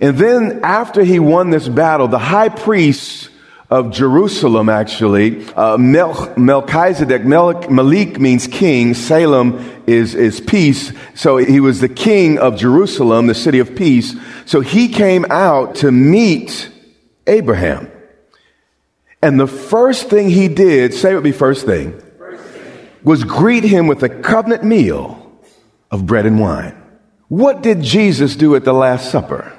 And 0.00 0.18
then 0.18 0.60
after 0.62 1.02
he 1.02 1.18
won 1.18 1.50
this 1.50 1.68
battle, 1.68 2.08
the 2.08 2.18
high 2.18 2.48
priest 2.48 3.30
of 3.70 3.90
Jerusalem, 3.90 4.68
actually, 4.70 5.44
uh, 5.54 5.76
Mel- 5.76 6.32
Melchizedek, 6.36 7.24
Mel- 7.24 7.68
Malik 7.70 8.18
means 8.18 8.46
king, 8.46 8.94
Salem 8.94 9.82
is, 9.86 10.14
is 10.14 10.40
peace. 10.40 10.92
So 11.14 11.36
he 11.36 11.60
was 11.60 11.80
the 11.80 11.88
king 11.88 12.38
of 12.38 12.56
Jerusalem, 12.56 13.26
the 13.26 13.34
city 13.34 13.58
of 13.58 13.76
peace. 13.76 14.16
So 14.46 14.60
he 14.60 14.88
came 14.88 15.26
out 15.28 15.76
to 15.76 15.92
meet 15.92 16.70
Abraham. 17.26 17.90
And 19.20 19.38
the 19.38 19.46
first 19.46 20.08
thing 20.08 20.30
he 20.30 20.48
did, 20.48 20.94
say 20.94 21.12
it 21.12 21.14
would 21.14 21.24
be 21.24 21.32
first 21.32 21.66
thing, 21.66 22.00
was 23.02 23.24
greet 23.24 23.64
him 23.64 23.86
with 23.86 24.02
a 24.02 24.08
covenant 24.08 24.64
meal 24.64 25.40
of 25.90 26.06
bread 26.06 26.24
and 26.24 26.40
wine. 26.40 26.80
What 27.28 27.62
did 27.62 27.82
Jesus 27.82 28.36
do 28.36 28.54
at 28.54 28.64
the 28.64 28.72
Last 28.72 29.10
Supper? 29.10 29.57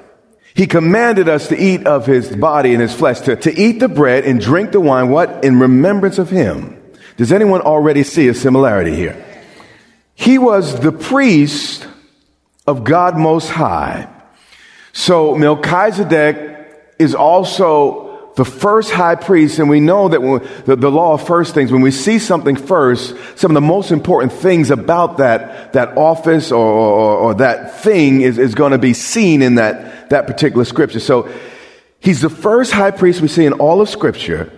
He 0.54 0.66
commanded 0.66 1.28
us 1.28 1.48
to 1.48 1.56
eat 1.56 1.86
of 1.86 2.06
his 2.06 2.34
body 2.34 2.72
and 2.72 2.82
his 2.82 2.94
flesh, 2.94 3.20
to, 3.20 3.36
to 3.36 3.60
eat 3.60 3.78
the 3.80 3.88
bread 3.88 4.24
and 4.24 4.40
drink 4.40 4.72
the 4.72 4.80
wine, 4.80 5.08
what? 5.08 5.44
In 5.44 5.60
remembrance 5.60 6.18
of 6.18 6.30
him. 6.30 6.76
Does 7.16 7.32
anyone 7.32 7.60
already 7.60 8.02
see 8.02 8.28
a 8.28 8.34
similarity 8.34 8.94
here? 8.94 9.24
He 10.14 10.38
was 10.38 10.80
the 10.80 10.92
priest 10.92 11.86
of 12.66 12.84
God 12.84 13.16
Most 13.16 13.48
High. 13.48 14.08
So 14.92 15.34
Melchizedek 15.34 16.94
is 16.98 17.14
also 17.14 18.09
the 18.36 18.44
first 18.44 18.90
high 18.90 19.16
priest, 19.16 19.58
and 19.58 19.68
we 19.68 19.80
know 19.80 20.08
that 20.08 20.22
when, 20.22 20.46
the, 20.64 20.76
the, 20.76 20.90
law 20.90 21.14
of 21.14 21.26
first 21.26 21.52
things, 21.52 21.72
when 21.72 21.82
we 21.82 21.90
see 21.90 22.18
something 22.18 22.56
first, 22.56 23.14
some 23.36 23.50
of 23.50 23.54
the 23.54 23.60
most 23.60 23.90
important 23.90 24.32
things 24.32 24.70
about 24.70 25.18
that, 25.18 25.72
that 25.72 25.96
office 25.96 26.52
or, 26.52 26.64
or, 26.64 27.16
or 27.16 27.34
that 27.34 27.80
thing 27.82 28.20
is, 28.20 28.38
is 28.38 28.54
going 28.54 28.72
to 28.72 28.78
be 28.78 28.94
seen 28.94 29.42
in 29.42 29.56
that, 29.56 30.10
that 30.10 30.26
particular 30.26 30.64
scripture. 30.64 31.00
So 31.00 31.28
he's 31.98 32.20
the 32.20 32.30
first 32.30 32.72
high 32.72 32.92
priest 32.92 33.20
we 33.20 33.28
see 33.28 33.44
in 33.44 33.54
all 33.54 33.80
of 33.80 33.88
scripture, 33.88 34.50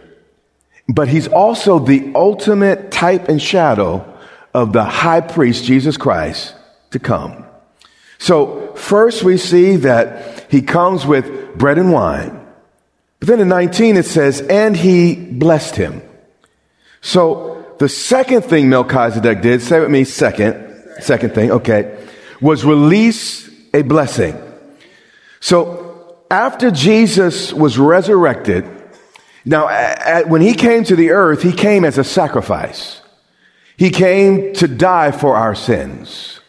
but 0.89 1.09
he's 1.09 1.29
also 1.29 1.79
the 1.79 2.13
ultimate 2.15 2.91
type 2.91 3.29
and 3.29 3.41
shadow 3.41 4.07
of 4.53 4.75
the 4.75 4.85
high 4.85 5.23
priest, 5.23 5.65
Jesus 5.65 5.97
Christ, 5.97 6.55
to 6.91 6.99
come. 6.99 7.47
So 8.19 8.75
first 8.75 9.23
we 9.23 9.39
see 9.39 9.77
that 9.77 10.47
he 10.51 10.61
comes 10.61 11.07
with 11.07 11.57
bread 11.57 11.79
and 11.79 11.91
wine. 11.91 12.42
But 13.23 13.29
then 13.29 13.41
in 13.41 13.47
19 13.47 13.99
it 13.99 14.05
says, 14.05 14.41
and 14.41 14.77
he 14.77 15.15
blessed 15.15 15.77
him. 15.77 16.03
So 17.03 17.77
the 17.79 17.89
second 17.89 18.43
thing 18.43 18.69
Melchizedek 18.69 19.43
did, 19.43 19.63
say 19.63 19.79
with 19.79 19.93
me, 19.93 20.03
second, 20.03 20.97
second 20.99 21.33
thing, 21.33 21.53
okay, 21.53 22.05
was 22.41 22.65
release 22.65 23.49
a 23.73 23.83
blessing. 23.83 24.37
So 25.39 26.17
after 26.33 26.73
Jesus 26.73 27.53
was 27.53 27.79
resurrected, 27.79 28.69
now 29.45 29.69
at, 29.69 30.29
when 30.29 30.41
he 30.41 30.55
came 30.55 30.83
to 30.83 30.97
the 30.97 31.13
earth, 31.13 31.45
he 31.45 31.53
came 31.53 31.85
as 31.85 31.99
a 31.99 32.05
sacrifice. 32.05 33.03
He 33.77 33.91
came 33.91 34.53
to 34.55 34.67
die 34.67 35.13
for 35.13 35.37
our 35.37 35.55
sins. 35.55 36.41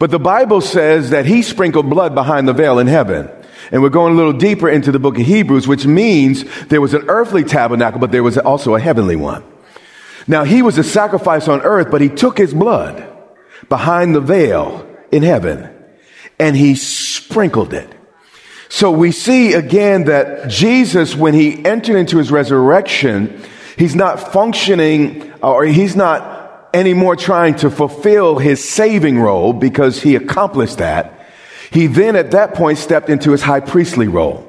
But 0.00 0.10
the 0.10 0.18
Bible 0.18 0.62
says 0.62 1.10
that 1.10 1.26
he 1.26 1.42
sprinkled 1.42 1.88
blood 1.88 2.16
behind 2.16 2.48
the 2.48 2.52
veil 2.54 2.80
in 2.80 2.88
heaven. 2.88 3.30
And 3.70 3.82
we're 3.82 3.90
going 3.90 4.14
a 4.14 4.16
little 4.16 4.32
deeper 4.32 4.68
into 4.68 4.92
the 4.92 4.98
book 4.98 5.18
of 5.18 5.26
Hebrews, 5.26 5.68
which 5.68 5.86
means 5.86 6.44
there 6.66 6.80
was 6.80 6.94
an 6.94 7.04
earthly 7.08 7.44
tabernacle, 7.44 8.00
but 8.00 8.12
there 8.12 8.22
was 8.22 8.38
also 8.38 8.74
a 8.74 8.80
heavenly 8.80 9.16
one. 9.16 9.44
Now 10.26 10.44
he 10.44 10.62
was 10.62 10.78
a 10.78 10.84
sacrifice 10.84 11.48
on 11.48 11.62
earth, 11.62 11.90
but 11.90 12.00
he 12.00 12.08
took 12.08 12.38
his 12.38 12.52
blood 12.54 13.06
behind 13.68 14.14
the 14.14 14.20
veil 14.20 14.86
in 15.10 15.22
heaven 15.22 15.74
and 16.38 16.56
he 16.56 16.74
sprinkled 16.74 17.72
it. 17.74 17.92
So 18.68 18.90
we 18.90 19.12
see 19.12 19.54
again 19.54 20.04
that 20.04 20.48
Jesus, 20.50 21.16
when 21.16 21.34
he 21.34 21.64
entered 21.64 21.96
into 21.96 22.18
his 22.18 22.30
resurrection, 22.30 23.42
he's 23.78 23.96
not 23.96 24.32
functioning 24.32 25.32
or 25.42 25.64
he's 25.64 25.96
not 25.96 26.68
anymore 26.74 27.16
trying 27.16 27.54
to 27.56 27.70
fulfill 27.70 28.38
his 28.38 28.62
saving 28.62 29.18
role 29.18 29.54
because 29.54 30.02
he 30.02 30.16
accomplished 30.16 30.78
that. 30.78 31.17
He 31.70 31.86
then 31.86 32.16
at 32.16 32.30
that 32.32 32.54
point 32.54 32.78
stepped 32.78 33.08
into 33.08 33.32
his 33.32 33.42
high 33.42 33.60
priestly 33.60 34.08
role. 34.08 34.48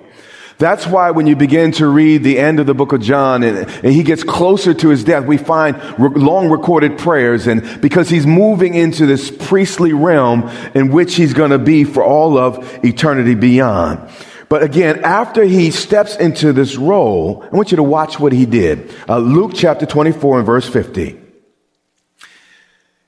That's 0.59 0.85
why 0.85 1.11
when 1.11 1.25
you 1.25 1.37
begin 1.37 1.71
to 1.73 1.87
read 1.87 2.21
the 2.21 2.37
end 2.37 2.59
of 2.59 2.65
the 2.65 2.73
book 2.73 2.91
of 2.91 3.01
John 3.01 3.43
and, 3.43 3.59
and 3.59 3.93
he 3.93 4.03
gets 4.03 4.25
closer 4.25 4.73
to 4.73 4.89
his 4.89 5.05
death, 5.05 5.25
we 5.25 5.37
find 5.37 5.77
long 5.97 6.49
recorded 6.49 6.97
prayers 6.97 7.47
and 7.47 7.79
because 7.81 8.09
he's 8.09 8.27
moving 8.27 8.73
into 8.73 9.05
this 9.05 9.31
priestly 9.31 9.93
realm 9.93 10.49
in 10.75 10.91
which 10.91 11.15
he's 11.15 11.33
going 11.33 11.51
to 11.51 11.59
be 11.59 11.85
for 11.85 12.03
all 12.03 12.37
of 12.37 12.83
eternity 12.83 13.35
beyond. 13.35 14.11
But 14.49 14.63
again, 14.63 15.05
after 15.05 15.45
he 15.45 15.71
steps 15.71 16.17
into 16.17 16.51
this 16.51 16.75
role, 16.75 17.47
I 17.49 17.55
want 17.55 17.71
you 17.71 17.77
to 17.77 17.83
watch 17.83 18.19
what 18.19 18.33
he 18.33 18.45
did. 18.45 18.93
Uh, 19.07 19.19
Luke 19.19 19.51
chapter 19.55 19.85
24 19.85 20.39
and 20.39 20.45
verse 20.45 20.67
50. 20.67 21.28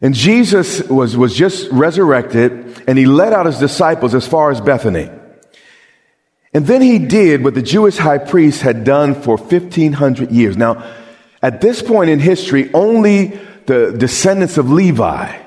And 0.01 0.15
Jesus 0.15 0.81
was, 0.89 1.15
was 1.15 1.35
just 1.35 1.69
resurrected 1.71 2.83
and 2.87 2.97
he 2.97 3.05
led 3.05 3.33
out 3.33 3.45
his 3.45 3.59
disciples 3.59 4.15
as 4.15 4.27
far 4.27 4.49
as 4.49 4.59
Bethany. 4.59 5.09
And 6.53 6.65
then 6.65 6.81
he 6.81 6.99
did 6.99 7.43
what 7.43 7.53
the 7.53 7.61
Jewish 7.61 7.97
high 7.97 8.17
priest 8.17 8.61
had 8.61 8.83
done 8.83 9.13
for 9.13 9.37
1500 9.37 10.31
years. 10.31 10.57
Now, 10.57 10.83
at 11.41 11.61
this 11.61 11.81
point 11.81 12.09
in 12.09 12.19
history, 12.19 12.71
only 12.73 13.39
the 13.67 13.95
descendants 13.97 14.57
of 14.57 14.69
Levi 14.69 15.37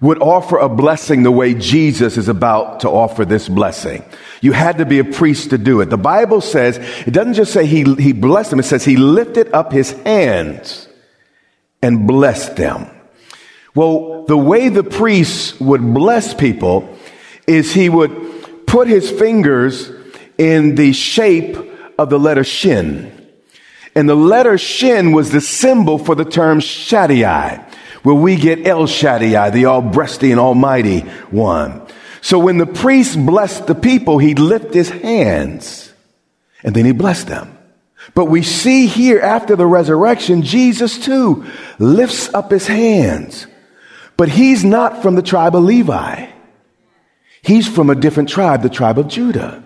would 0.00 0.20
offer 0.20 0.58
a 0.58 0.68
blessing 0.68 1.22
the 1.22 1.30
way 1.30 1.54
Jesus 1.54 2.16
is 2.16 2.28
about 2.28 2.80
to 2.80 2.90
offer 2.90 3.24
this 3.24 3.48
blessing. 3.48 4.04
You 4.40 4.52
had 4.52 4.78
to 4.78 4.86
be 4.86 4.98
a 4.98 5.04
priest 5.04 5.50
to 5.50 5.58
do 5.58 5.80
it. 5.80 5.88
The 5.88 5.96
Bible 5.96 6.40
says, 6.40 6.78
it 7.06 7.12
doesn't 7.12 7.34
just 7.34 7.52
say 7.52 7.64
he, 7.64 7.84
he 7.94 8.12
blessed 8.12 8.50
them, 8.50 8.58
it 8.58 8.64
says 8.64 8.84
he 8.84 8.96
lifted 8.96 9.52
up 9.52 9.72
his 9.72 9.92
hands 10.02 10.88
and 11.80 12.06
blessed 12.08 12.56
them. 12.56 12.90
Well, 13.74 14.24
the 14.24 14.36
way 14.36 14.68
the 14.68 14.84
priest 14.84 15.60
would 15.60 15.82
bless 15.82 16.32
people 16.32 16.96
is 17.46 17.72
he 17.72 17.88
would 17.88 18.66
put 18.66 18.86
his 18.86 19.10
fingers 19.10 19.90
in 20.38 20.76
the 20.76 20.92
shape 20.92 21.56
of 21.98 22.08
the 22.08 22.18
letter 22.18 22.44
shin. 22.44 23.10
And 23.94 24.08
the 24.08 24.14
letter 24.14 24.58
shin 24.58 25.12
was 25.12 25.30
the 25.30 25.40
symbol 25.40 25.98
for 25.98 26.14
the 26.14 26.24
term 26.24 26.60
Shaddai, 26.60 27.64
where 28.02 28.14
we 28.14 28.36
get 28.36 28.66
El 28.66 28.86
Shaddai, 28.86 29.50
the 29.50 29.66
all 29.66 29.82
breasty 29.82 30.30
and 30.30 30.40
almighty 30.40 31.00
one. 31.30 31.82
So 32.20 32.38
when 32.38 32.58
the 32.58 32.66
priest 32.66 33.24
blessed 33.24 33.66
the 33.66 33.74
people, 33.74 34.18
he'd 34.18 34.38
lift 34.38 34.72
his 34.72 34.88
hands 34.88 35.92
and 36.62 36.74
then 36.74 36.84
he 36.84 36.92
blessed 36.92 37.26
them. 37.26 37.58
But 38.14 38.26
we 38.26 38.42
see 38.42 38.86
here 38.86 39.20
after 39.20 39.56
the 39.56 39.66
resurrection, 39.66 40.42
Jesus 40.42 40.98
too 41.04 41.44
lifts 41.78 42.32
up 42.32 42.50
his 42.50 42.66
hands 42.66 43.46
but 44.16 44.28
he's 44.28 44.64
not 44.64 45.02
from 45.02 45.14
the 45.14 45.22
tribe 45.22 45.56
of 45.56 45.64
Levi. 45.64 46.26
He's 47.42 47.68
from 47.68 47.90
a 47.90 47.94
different 47.94 48.28
tribe, 48.28 48.62
the 48.62 48.70
tribe 48.70 48.98
of 48.98 49.08
Judah. 49.08 49.62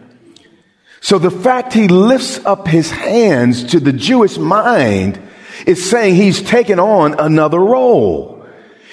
So 1.00 1.18
the 1.18 1.30
fact 1.30 1.72
he 1.72 1.86
lifts 1.86 2.44
up 2.44 2.66
his 2.66 2.90
hands 2.90 3.64
to 3.70 3.80
the 3.80 3.92
Jewish 3.92 4.36
mind 4.36 5.20
is 5.66 5.88
saying 5.88 6.16
he's 6.16 6.42
taken 6.42 6.80
on 6.80 7.18
another 7.18 7.60
role. 7.60 8.44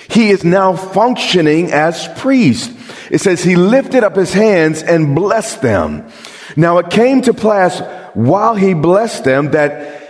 He 0.10 0.30
is 0.30 0.44
now 0.44 0.76
functioning 0.76 1.72
as 1.72 2.08
priest. 2.20 2.72
It 3.10 3.22
says 3.22 3.44
he 3.44 3.56
lifted 3.56 4.04
up 4.04 4.16
his 4.16 4.34
hands 4.34 4.84
and 4.84 5.16
blessed 5.16 5.62
them. 5.62 6.12
Now 6.56 6.78
it 6.78 6.92
came 6.92 7.22
to 7.24 7.34
pass 7.34 7.82
while 8.14 8.56
he 8.56 8.74
blessed 8.74 9.24
them 9.24 9.52
that 9.52 10.04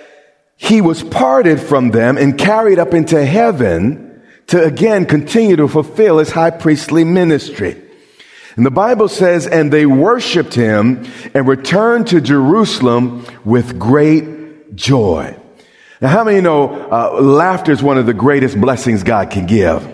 he 0.57 0.81
was 0.81 1.01
parted 1.01 1.61
from 1.61 1.91
them 1.91 2.17
and 2.17 2.37
carried 2.37 2.79
up 2.79 2.93
into 2.93 3.23
heaven 3.25 4.04
to 4.47 4.63
again 4.63 5.05
continue 5.05 5.55
to 5.55 5.67
fulfill 5.67 6.19
his 6.19 6.31
high 6.31 6.51
priestly 6.51 7.03
ministry. 7.03 7.81
And 8.55 8.65
the 8.65 8.71
Bible 8.71 9.09
says, 9.09 9.47
and 9.47 9.71
they 9.71 9.85
worshiped 9.85 10.53
him 10.53 11.05
and 11.33 11.47
returned 11.47 12.07
to 12.07 12.21
Jerusalem 12.21 13.25
with 13.43 13.77
great 13.77 14.75
joy. 14.75 15.37
Now, 15.99 16.09
how 16.09 16.23
many 16.23 16.41
know 16.41 16.69
uh, 16.89 17.21
laughter 17.21 17.71
is 17.71 17.83
one 17.83 17.97
of 17.97 18.05
the 18.05 18.13
greatest 18.13 18.59
blessings 18.59 19.03
God 19.03 19.29
can 19.29 19.45
give? 19.45 19.91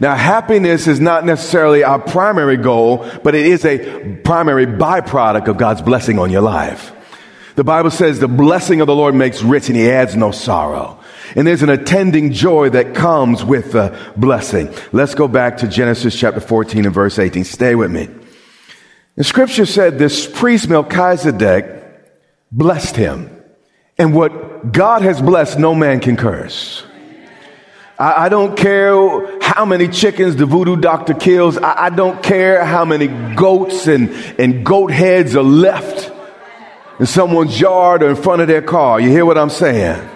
Now, 0.00 0.16
happiness 0.16 0.86
is 0.86 1.00
not 1.00 1.24
necessarily 1.24 1.84
our 1.84 1.98
primary 1.98 2.56
goal, 2.56 3.08
but 3.22 3.34
it 3.34 3.46
is 3.46 3.64
a 3.64 4.18
primary 4.24 4.66
byproduct 4.66 5.48
of 5.48 5.56
God's 5.56 5.82
blessing 5.82 6.18
on 6.18 6.30
your 6.30 6.42
life. 6.42 6.92
The 7.56 7.64
Bible 7.64 7.90
says 7.90 8.18
the 8.18 8.26
blessing 8.26 8.80
of 8.80 8.88
the 8.88 8.96
Lord 8.96 9.14
makes 9.14 9.42
rich 9.42 9.68
and 9.68 9.76
he 9.76 9.88
adds 9.88 10.16
no 10.16 10.32
sorrow. 10.32 10.98
And 11.36 11.46
there's 11.46 11.62
an 11.62 11.70
attending 11.70 12.32
joy 12.32 12.70
that 12.70 12.94
comes 12.94 13.44
with 13.44 13.72
the 13.72 13.96
blessing. 14.16 14.74
Let's 14.92 15.14
go 15.14 15.28
back 15.28 15.58
to 15.58 15.68
Genesis 15.68 16.18
chapter 16.18 16.40
14 16.40 16.84
and 16.84 16.94
verse 16.94 17.18
18. 17.18 17.44
Stay 17.44 17.74
with 17.74 17.92
me. 17.92 18.08
The 19.16 19.24
scripture 19.24 19.66
said 19.66 19.98
this 19.98 20.26
priest 20.26 20.68
Melchizedek 20.68 21.66
blessed 22.50 22.96
him. 22.96 23.30
And 23.98 24.14
what 24.14 24.72
God 24.72 25.02
has 25.02 25.22
blessed, 25.22 25.58
no 25.58 25.74
man 25.74 26.00
can 26.00 26.16
curse. 26.16 26.84
I, 27.96 28.24
I 28.24 28.28
don't 28.28 28.56
care 28.56 29.40
how 29.40 29.64
many 29.64 29.86
chickens 29.86 30.34
the 30.34 30.46
voodoo 30.46 30.74
doctor 30.74 31.14
kills. 31.14 31.56
I, 31.56 31.86
I 31.86 31.90
don't 31.90 32.20
care 32.20 32.64
how 32.64 32.84
many 32.84 33.06
goats 33.36 33.86
and, 33.86 34.10
and 34.40 34.66
goat 34.66 34.90
heads 34.90 35.36
are 35.36 35.44
left 35.44 36.10
in 37.04 37.08
someone's 37.08 37.60
yard 37.60 38.02
or 38.02 38.08
in 38.08 38.16
front 38.16 38.40
of 38.40 38.48
their 38.48 38.62
car. 38.62 38.98
You 38.98 39.10
hear 39.10 39.26
what 39.26 39.36
I'm 39.36 39.50
saying? 39.50 40.08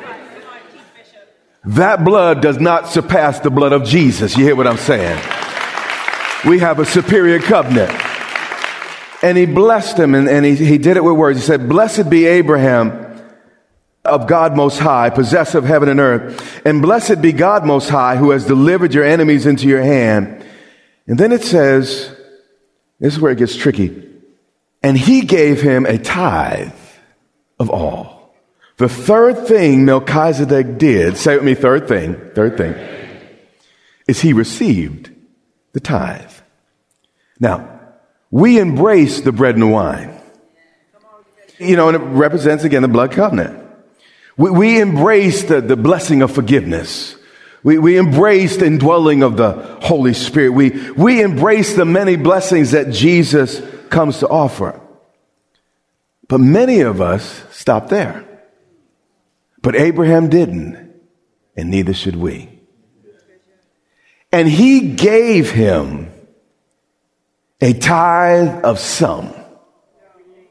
That 1.67 2.03
blood 2.03 2.41
does 2.41 2.59
not 2.59 2.89
surpass 2.89 3.41
the 3.41 3.51
blood 3.51 3.75
of 3.75 3.85
Jesus. 3.85 4.39
You 4.39 4.45
hear 4.45 4.57
what 4.57 4.67
I'm 4.67 4.79
saying? 4.79 5.21
We 6.47 6.61
have 6.61 6.79
a 6.79 6.87
superior 6.87 7.41
covenant. 7.41 7.93
And 9.23 9.37
he 9.37 9.45
blessed 9.45 9.99
him 9.99 10.15
and, 10.15 10.31
and 10.31 10.47
he, 10.47 10.55
he 10.55 10.79
did 10.79 10.97
it 10.97 11.05
with 11.05 11.15
words. 11.15 11.39
He 11.39 11.45
said, 11.45 11.69
Blessed 11.69 12.09
be 12.09 12.25
Abraham 12.25 13.21
of 14.03 14.27
God 14.27 14.57
Most 14.57 14.79
High, 14.79 15.11
possessor 15.11 15.59
of 15.59 15.65
heaven 15.65 15.91
and 15.91 16.01
earth. 16.01 16.63
And 16.65 16.81
blessed 16.81 17.21
be 17.21 17.33
God 17.33 17.67
Most 17.67 17.91
High, 17.91 18.17
who 18.17 18.31
has 18.31 18.47
delivered 18.47 18.95
your 18.95 19.05
enemies 19.05 19.45
into 19.45 19.69
your 19.69 19.83
hand. 19.83 20.43
And 21.07 21.19
then 21.19 21.33
it 21.33 21.43
says, 21.43 22.17
this 22.99 23.13
is 23.13 23.21
where 23.21 23.33
it 23.33 23.39
gets 23.39 23.57
tricky. 23.57 24.09
And 24.83 24.97
he 24.97 25.21
gave 25.21 25.61
him 25.61 25.85
a 25.85 25.99
tithe 25.99 26.73
of 27.59 27.71
all. 27.71 28.35
The 28.77 28.89
third 28.89 29.47
thing 29.49 29.85
Melchizedek 29.85 30.79
did, 30.79 31.17
say 31.17 31.35
with 31.35 31.45
me, 31.45 31.55
third 31.55 31.89
thing, 31.89 32.15
third 32.35 32.57
thing, 32.57 32.75
is 34.07 34.21
he 34.21 34.33
received 34.33 35.11
the 35.73 35.81
tithe. 35.81 36.33
Now, 37.41 37.81
we 38.31 38.59
embrace 38.59 39.21
the 39.21 39.33
bread 39.33 39.57
and 39.57 39.73
wine. 39.73 40.15
You 41.59 41.77
know, 41.77 41.89
and 41.89 41.97
it 41.97 42.01
represents 42.01 42.63
again 42.63 42.83
the 42.83 42.89
blood 42.89 43.11
covenant. 43.11 43.67
We, 44.37 44.51
we 44.51 44.81
embrace 44.81 45.43
the, 45.43 45.61
the 45.61 45.77
blessing 45.77 46.23
of 46.23 46.31
forgiveness. 46.31 47.17
We, 47.65 47.79
we 47.79 47.97
embrace 47.97 48.59
the 48.59 48.67
indwelling 48.67 49.25
of 49.25 49.37
the 49.37 49.53
Holy 49.83 50.15
Spirit. 50.15 50.51
We, 50.51 50.91
we 50.93 51.21
embrace 51.21 51.75
the 51.75 51.85
many 51.85 52.15
blessings 52.15 52.71
that 52.71 52.93
Jesus 52.93 53.61
comes 53.91 54.21
to 54.21 54.29
offer. 54.29 54.81
But 56.29 56.41
many 56.41 56.81
of 56.81 57.01
us 57.01 57.43
stop 57.51 57.89
there. 57.89 58.25
But 59.63 59.75
Abraham 59.75 60.29
didn't, 60.29 60.95
and 61.57 61.71
neither 61.71 61.95
should 61.95 62.17
we. 62.17 62.61
And 64.31 64.47
he 64.47 64.95
gave 64.95 65.51
him 65.51 66.13
a 67.61 67.73
tithe 67.73 68.63
of 68.63 68.79
some, 68.79 69.33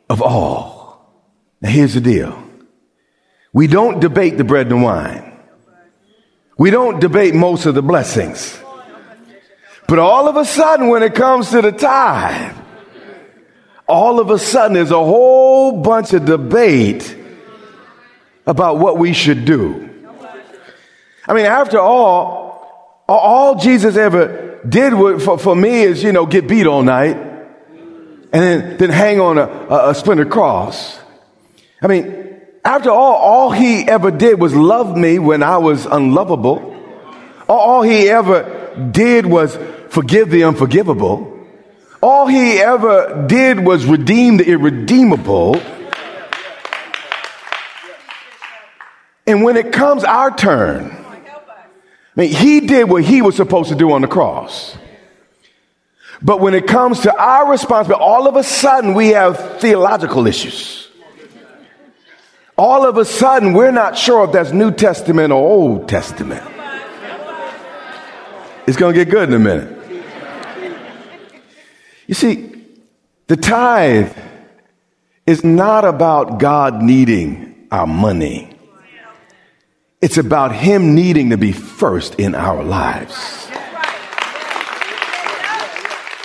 of 0.09 0.21
all. 0.21 1.13
Now 1.61 1.69
here's 1.69 1.93
the 1.93 2.01
deal. 2.01 2.43
We 3.53 3.67
don't 3.67 3.99
debate 3.99 4.37
the 4.37 4.43
bread 4.43 4.67
and 4.67 4.83
wine. 4.83 5.39
We 6.57 6.71
don't 6.71 6.99
debate 6.99 7.35
most 7.35 7.65
of 7.67 7.75
the 7.75 7.83
blessings. 7.83 8.59
But 9.87 9.99
all 9.99 10.27
of 10.27 10.35
a 10.35 10.43
sudden, 10.43 10.89
when 10.89 11.03
it 11.03 11.15
comes 11.15 11.51
to 11.51 11.61
the 11.61 11.71
tithe, 11.71 12.55
all 13.87 14.19
of 14.19 14.29
a 14.29 14.37
sudden 14.37 14.73
there's 14.73 14.91
a 14.91 14.95
whole 14.95 15.81
bunch 15.81 16.13
of 16.13 16.25
debate 16.25 17.15
about 18.45 18.77
what 18.77 18.97
we 18.97 19.13
should 19.13 19.45
do. 19.45 19.89
I 21.27 21.33
mean, 21.33 21.45
after 21.45 21.79
all, 21.79 23.03
all 23.07 23.55
Jesus 23.55 23.97
ever 23.97 24.59
did 24.67 24.93
for, 25.21 25.37
for 25.37 25.55
me 25.55 25.81
is, 25.81 26.03
you 26.03 26.11
know, 26.11 26.25
get 26.25 26.47
beat 26.47 26.67
all 26.67 26.83
night 26.83 27.17
and 27.17 28.43
then, 28.43 28.77
then 28.77 28.89
hang 28.89 29.19
on 29.19 29.37
a, 29.37 29.89
a 29.89 29.95
splintered 29.95 30.29
cross. 30.29 30.99
I 31.81 31.87
mean, 31.87 32.41
after 32.63 32.89
all, 32.89 33.15
all 33.15 33.51
he 33.51 33.87
ever 33.87 34.11
did 34.11 34.39
was 34.39 34.53
love 34.53 34.97
me 34.97 35.19
when 35.19 35.43
I 35.43 35.57
was 35.57 35.85
unlovable. 35.85 36.75
All 37.47 37.81
he 37.81 38.09
ever 38.09 38.89
did 38.91 39.25
was 39.25 39.57
forgive 39.89 40.29
the 40.29 40.43
unforgivable. 40.43 41.36
All 42.01 42.27
he 42.27 42.59
ever 42.59 43.25
did 43.27 43.59
was 43.59 43.85
redeem 43.85 44.37
the 44.37 44.47
irredeemable. 44.47 45.61
And 49.25 49.43
when 49.43 49.57
it 49.57 49.73
comes 49.73 50.03
our 50.03 50.35
turn, 50.35 50.91
I 50.91 52.21
mean, 52.21 52.33
he 52.33 52.61
did 52.61 52.89
what 52.89 53.03
he 53.03 53.21
was 53.21 53.35
supposed 53.35 53.69
to 53.69 53.75
do 53.75 53.91
on 53.91 54.01
the 54.01 54.07
cross. 54.07 54.77
But 56.21 56.39
when 56.39 56.53
it 56.53 56.65
comes 56.65 57.01
to 57.01 57.15
our 57.15 57.49
responsibility, 57.49 58.03
all 58.03 58.27
of 58.27 58.35
a 58.35 58.43
sudden 58.43 58.93
we 58.93 59.09
have 59.09 59.59
theological 59.59 60.25
issues. 60.25 60.89
All 62.57 62.87
of 62.87 62.97
a 62.97 63.05
sudden 63.05 63.53
we're 63.53 63.71
not 63.71 63.97
sure 63.97 64.25
if 64.25 64.31
that's 64.31 64.51
New 64.51 64.71
Testament 64.71 65.31
or 65.31 65.35
Old 65.35 65.89
Testament. 65.89 66.43
It's 68.65 68.77
going 68.77 68.95
to 68.95 69.05
get 69.05 69.11
good 69.11 69.29
in 69.29 69.35
a 69.35 69.39
minute. 69.39 69.76
You 72.07 72.13
see, 72.13 72.49
the 73.27 73.35
tithe 73.35 74.15
is 75.25 75.43
not 75.43 75.83
about 75.83 76.39
God 76.39 76.81
needing 76.81 77.67
our 77.69 77.85
money. 77.85 78.49
It's 80.01 80.17
about 80.17 80.53
Him 80.55 80.95
needing 80.95 81.31
to 81.31 81.37
be 81.37 81.51
first 81.51 82.15
in 82.15 82.33
our 82.33 82.63
lives. 82.63 83.49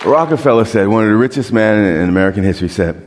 Rockefeller 0.04 0.64
said, 0.64 0.88
one 0.88 1.04
of 1.04 1.10
the 1.10 1.16
richest 1.16 1.52
men 1.52 2.02
in 2.02 2.08
American 2.08 2.44
history 2.44 2.68
said, 2.68 3.06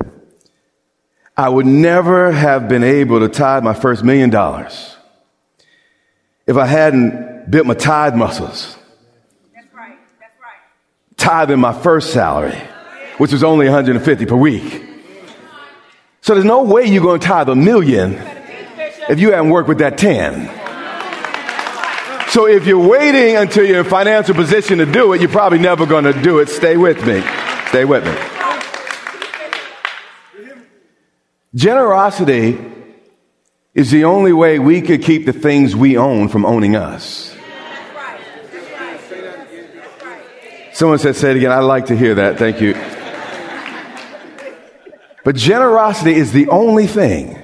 I 1.38 1.50
would 1.50 1.66
never 1.66 2.32
have 2.32 2.70
been 2.70 2.84
able 2.84 3.20
to 3.20 3.28
tithe 3.28 3.64
my 3.64 3.74
first 3.74 4.04
million 4.04 4.30
dollars 4.30 4.96
if 6.48 6.56
I 6.56 6.66
hadn't 6.66 7.52
built 7.52 7.68
my 7.68 7.74
tithe 7.74 8.16
muscles 8.16 8.78
tithing 11.18 11.60
my 11.60 11.74
first 11.74 12.12
salary, 12.12 12.60
which 13.18 13.32
was 13.32 13.44
only 13.44 13.66
150 13.66 14.26
per 14.26 14.36
week. 14.36 14.84
So 16.22 16.34
there's 16.34 16.46
no 16.46 16.64
way 16.64 16.86
you're 16.86 17.04
going 17.04 17.20
to 17.20 17.28
tithe 17.28 17.50
a 17.50 17.56
million 17.56 18.14
if 19.08 19.20
you 19.20 19.32
haven't 19.32 19.52
worked 19.52 19.70
with 19.70 19.78
that 19.80 19.98
10. 19.98 20.50
So 22.30 22.48
if 22.48 22.66
you're 22.66 22.86
waiting 22.86 23.38
until 23.38 23.66
you're 23.66 23.80
in 23.80 23.86
financial 23.86 24.34
position 24.36 24.80
to 24.80 24.86
do 24.86 25.14
it, 25.14 25.22
you're 25.22 25.30
probably 25.30 25.60
never 25.60 25.86
going 25.86 26.06
to 26.06 26.14
do 26.22 26.40
it. 26.40 26.50
Stay 26.50 26.76
with 26.76 27.06
me. 27.06 27.24
Stay 27.70 27.86
with 27.86 28.04
me. 28.04 28.16
Generosity 31.54 32.60
is 33.74 33.92
the 33.92 34.06
only 34.06 34.34
way 34.34 34.58
we 34.58 34.82
could 34.82 35.04
keep 35.04 35.26
the 35.26 35.34
things 35.34 35.76
we 35.76 35.98
own 35.98 36.28
from 36.28 36.46
owning 36.46 36.76
us. 36.76 37.35
Someone 40.76 41.00
said, 41.00 41.16
say 41.16 41.32
it 41.32 41.38
again. 41.38 41.54
I'd 41.54 41.60
like 41.60 41.86
to 41.86 41.96
hear 41.96 42.16
that. 42.16 42.38
Thank 42.38 42.60
you. 42.60 42.74
But 45.24 45.38
generosity 45.38 46.14
is 46.14 46.34
the 46.34 46.50
only 46.50 46.86
thing 46.86 47.42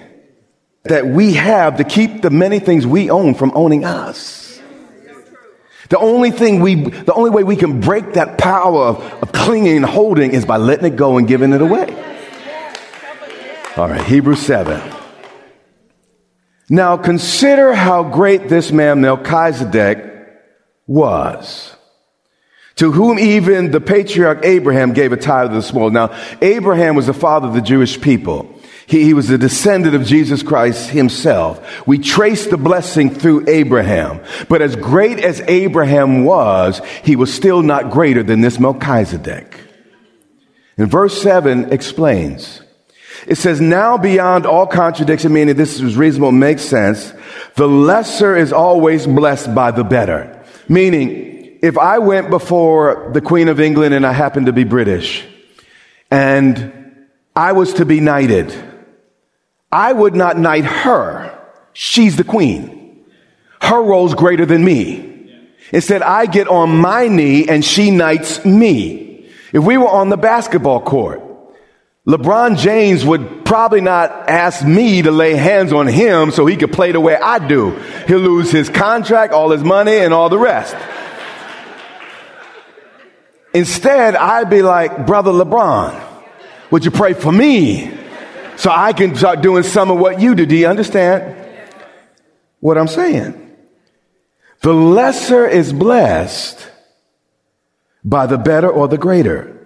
that 0.83 1.07
we 1.07 1.35
have 1.35 1.77
to 1.77 1.85
keep 1.85 2.21
the 2.21 2.29
many 2.29 2.59
things 2.59 2.85
we 2.85 3.09
own 3.09 3.35
from 3.35 3.53
owning 3.55 3.85
us. 3.85 4.59
The 5.87 5.97
only 5.97 6.31
thing 6.31 6.59
we, 6.59 6.75
the 6.75 7.13
only 7.13 7.29
way 7.29 7.45
we 7.45 7.55
can 7.55 7.79
break 7.79 8.15
that 8.15 8.37
power 8.37 8.87
of, 8.87 9.01
of 9.23 9.31
clinging 9.31 9.77
and 9.77 9.85
holding 9.85 10.33
is 10.33 10.43
by 10.43 10.57
letting 10.57 10.91
it 10.91 10.97
go 10.97 11.17
and 11.17 11.25
giving 11.25 11.53
it 11.53 11.61
away. 11.61 11.87
All 13.77 13.87
right, 13.87 14.03
Hebrews 14.03 14.41
7. 14.41 14.93
Now 16.69 16.97
consider 16.97 17.73
how 17.73 18.03
great 18.03 18.49
this 18.49 18.73
man 18.73 18.99
Melchizedek 18.99 20.27
was, 20.85 21.77
to 22.81 22.91
whom 22.91 23.19
even 23.19 23.69
the 23.69 23.79
patriarch 23.79 24.43
Abraham 24.43 24.93
gave 24.93 25.11
a 25.11 25.15
tithe 25.15 25.49
of 25.49 25.53
the 25.53 25.61
small. 25.61 25.91
Now, 25.91 26.17
Abraham 26.41 26.95
was 26.95 27.05
the 27.05 27.13
father 27.13 27.47
of 27.47 27.53
the 27.53 27.61
Jewish 27.61 28.01
people. 28.01 28.59
He, 28.87 29.03
he 29.03 29.13
was 29.13 29.29
a 29.29 29.37
descendant 29.37 29.93
of 29.93 30.03
Jesus 30.03 30.41
Christ 30.41 30.89
himself. 30.89 31.85
We 31.85 31.99
trace 31.99 32.47
the 32.47 32.57
blessing 32.57 33.11
through 33.13 33.47
Abraham. 33.47 34.19
But 34.49 34.63
as 34.63 34.75
great 34.75 35.19
as 35.19 35.41
Abraham 35.41 36.25
was, 36.25 36.81
he 37.03 37.15
was 37.15 37.31
still 37.31 37.61
not 37.61 37.91
greater 37.91 38.23
than 38.23 38.41
this 38.41 38.59
Melchizedek. 38.59 39.59
And 40.75 40.89
verse 40.89 41.21
7 41.21 41.71
explains. 41.71 42.63
It 43.27 43.35
says, 43.35 43.61
now 43.61 43.99
beyond 43.99 44.47
all 44.47 44.65
contradiction, 44.65 45.31
meaning 45.33 45.55
this 45.55 45.79
is 45.79 45.95
reasonable, 45.95 46.31
makes 46.31 46.63
sense, 46.63 47.13
the 47.57 47.67
lesser 47.67 48.35
is 48.35 48.51
always 48.51 49.05
blessed 49.05 49.53
by 49.53 49.69
the 49.69 49.83
better. 49.83 50.43
Meaning, 50.67 51.30
if 51.61 51.77
I 51.77 51.99
went 51.99 52.29
before 52.29 53.11
the 53.13 53.21
Queen 53.21 53.47
of 53.47 53.59
England 53.59 53.93
and 53.93 54.05
I 54.05 54.13
happened 54.13 54.47
to 54.47 54.53
be 54.53 54.63
British, 54.63 55.25
and 56.09 57.07
I 57.35 57.53
was 57.53 57.75
to 57.75 57.85
be 57.85 57.99
knighted, 57.99 58.53
I 59.71 59.93
would 59.93 60.15
not 60.15 60.37
knight 60.37 60.65
her. 60.65 61.37
She's 61.73 62.17
the 62.17 62.25
queen. 62.25 63.05
Her 63.61 63.81
role's 63.81 64.15
greater 64.15 64.45
than 64.45 64.65
me. 64.65 65.07
Instead, 65.71 66.01
I 66.01 66.25
get 66.25 66.49
on 66.49 66.75
my 66.75 67.07
knee 67.07 67.47
and 67.47 67.63
she 67.63 67.91
knights 67.91 68.43
me. 68.43 69.29
If 69.53 69.63
we 69.63 69.77
were 69.77 69.87
on 69.87 70.09
the 70.09 70.17
basketball 70.17 70.81
court, 70.81 71.21
LeBron 72.05 72.57
James 72.57 73.05
would 73.05 73.45
probably 73.45 73.79
not 73.79 74.29
ask 74.29 74.65
me 74.65 75.03
to 75.03 75.11
lay 75.11 75.35
hands 75.35 75.71
on 75.71 75.87
him 75.87 76.31
so 76.31 76.45
he 76.45 76.57
could 76.57 76.73
play 76.73 76.91
the 76.91 76.99
way 76.99 77.15
I 77.15 77.47
do. 77.47 77.71
He'll 78.07 78.19
lose 78.19 78.51
his 78.51 78.69
contract, 78.69 79.33
all 79.33 79.51
his 79.51 79.63
money, 79.63 79.97
and 79.99 80.13
all 80.13 80.27
the 80.27 80.39
rest. 80.39 80.75
Instead, 83.53 84.15
I'd 84.15 84.49
be 84.49 84.61
like, 84.61 85.05
Brother 85.05 85.31
LeBron, 85.31 86.01
would 86.71 86.85
you 86.85 86.91
pray 86.91 87.13
for 87.13 87.31
me 87.31 87.91
so 88.55 88.71
I 88.71 88.93
can 88.93 89.15
start 89.15 89.41
doing 89.41 89.63
some 89.63 89.91
of 89.91 89.99
what 89.99 90.21
you 90.21 90.35
do? 90.35 90.45
Do 90.45 90.55
you 90.55 90.67
understand 90.67 91.35
what 92.59 92.77
I'm 92.77 92.87
saying? 92.87 93.37
The 94.61 94.73
lesser 94.73 95.45
is 95.45 95.73
blessed 95.73 96.69
by 98.03 98.25
the 98.27 98.37
better 98.37 98.69
or 98.69 98.87
the 98.87 98.97
greater. 98.97 99.57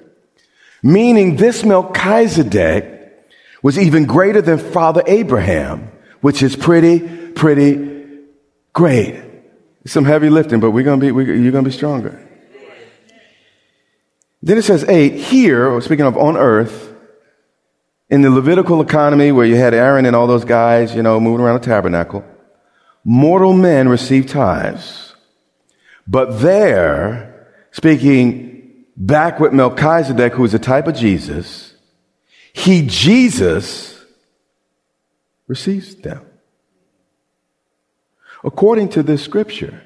Meaning 0.81 1.35
this 1.35 1.63
Melchizedek 1.63 2.91
was 3.61 3.77
even 3.77 4.05
greater 4.05 4.41
than 4.41 4.57
Father 4.57 5.03
Abraham, 5.05 5.91
which 6.21 6.41
is 6.41 6.55
pretty, 6.55 6.99
pretty 7.31 8.21
great. 8.73 9.21
Some 9.85 10.05
heavy 10.05 10.29
lifting, 10.29 10.59
but 10.59 10.71
we're 10.71 10.83
gonna 10.83 11.01
be, 11.01 11.11
we're, 11.11 11.33
you're 11.35 11.51
gonna 11.51 11.63
be 11.63 11.71
stronger. 11.71 12.24
Then 14.45 14.59
it 14.59 14.61
says 14.61 14.85
eight, 14.87 15.15
here, 15.15 15.65
oh, 15.65 15.79
speaking 15.79 16.05
of 16.05 16.15
on 16.15 16.37
earth, 16.37 16.93
in 18.11 18.21
the 18.21 18.29
Levitical 18.29 18.79
economy 18.79 19.31
where 19.31 19.47
you 19.47 19.55
had 19.55 19.73
Aaron 19.73 20.05
and 20.05 20.15
all 20.15 20.27
those 20.27 20.45
guys, 20.45 20.95
you 20.95 21.01
know, 21.01 21.19
moving 21.19 21.43
around 21.43 21.59
the 21.59 21.65
tabernacle, 21.65 22.23
mortal 23.03 23.53
men 23.53 23.89
receive 23.89 24.27
tithes. 24.27 25.15
But 26.07 26.41
there, 26.41 27.47
speaking 27.71 28.85
back 28.95 29.39
with 29.39 29.51
Melchizedek, 29.51 30.33
who 30.33 30.45
is 30.45 30.53
a 30.53 30.59
type 30.59 30.85
of 30.85 30.95
Jesus, 30.95 31.73
he, 32.53 32.85
Jesus, 32.85 33.99
receives 35.47 35.95
them. 35.95 36.23
According 38.43 38.89
to 38.89 39.01
this 39.01 39.23
scripture, 39.23 39.81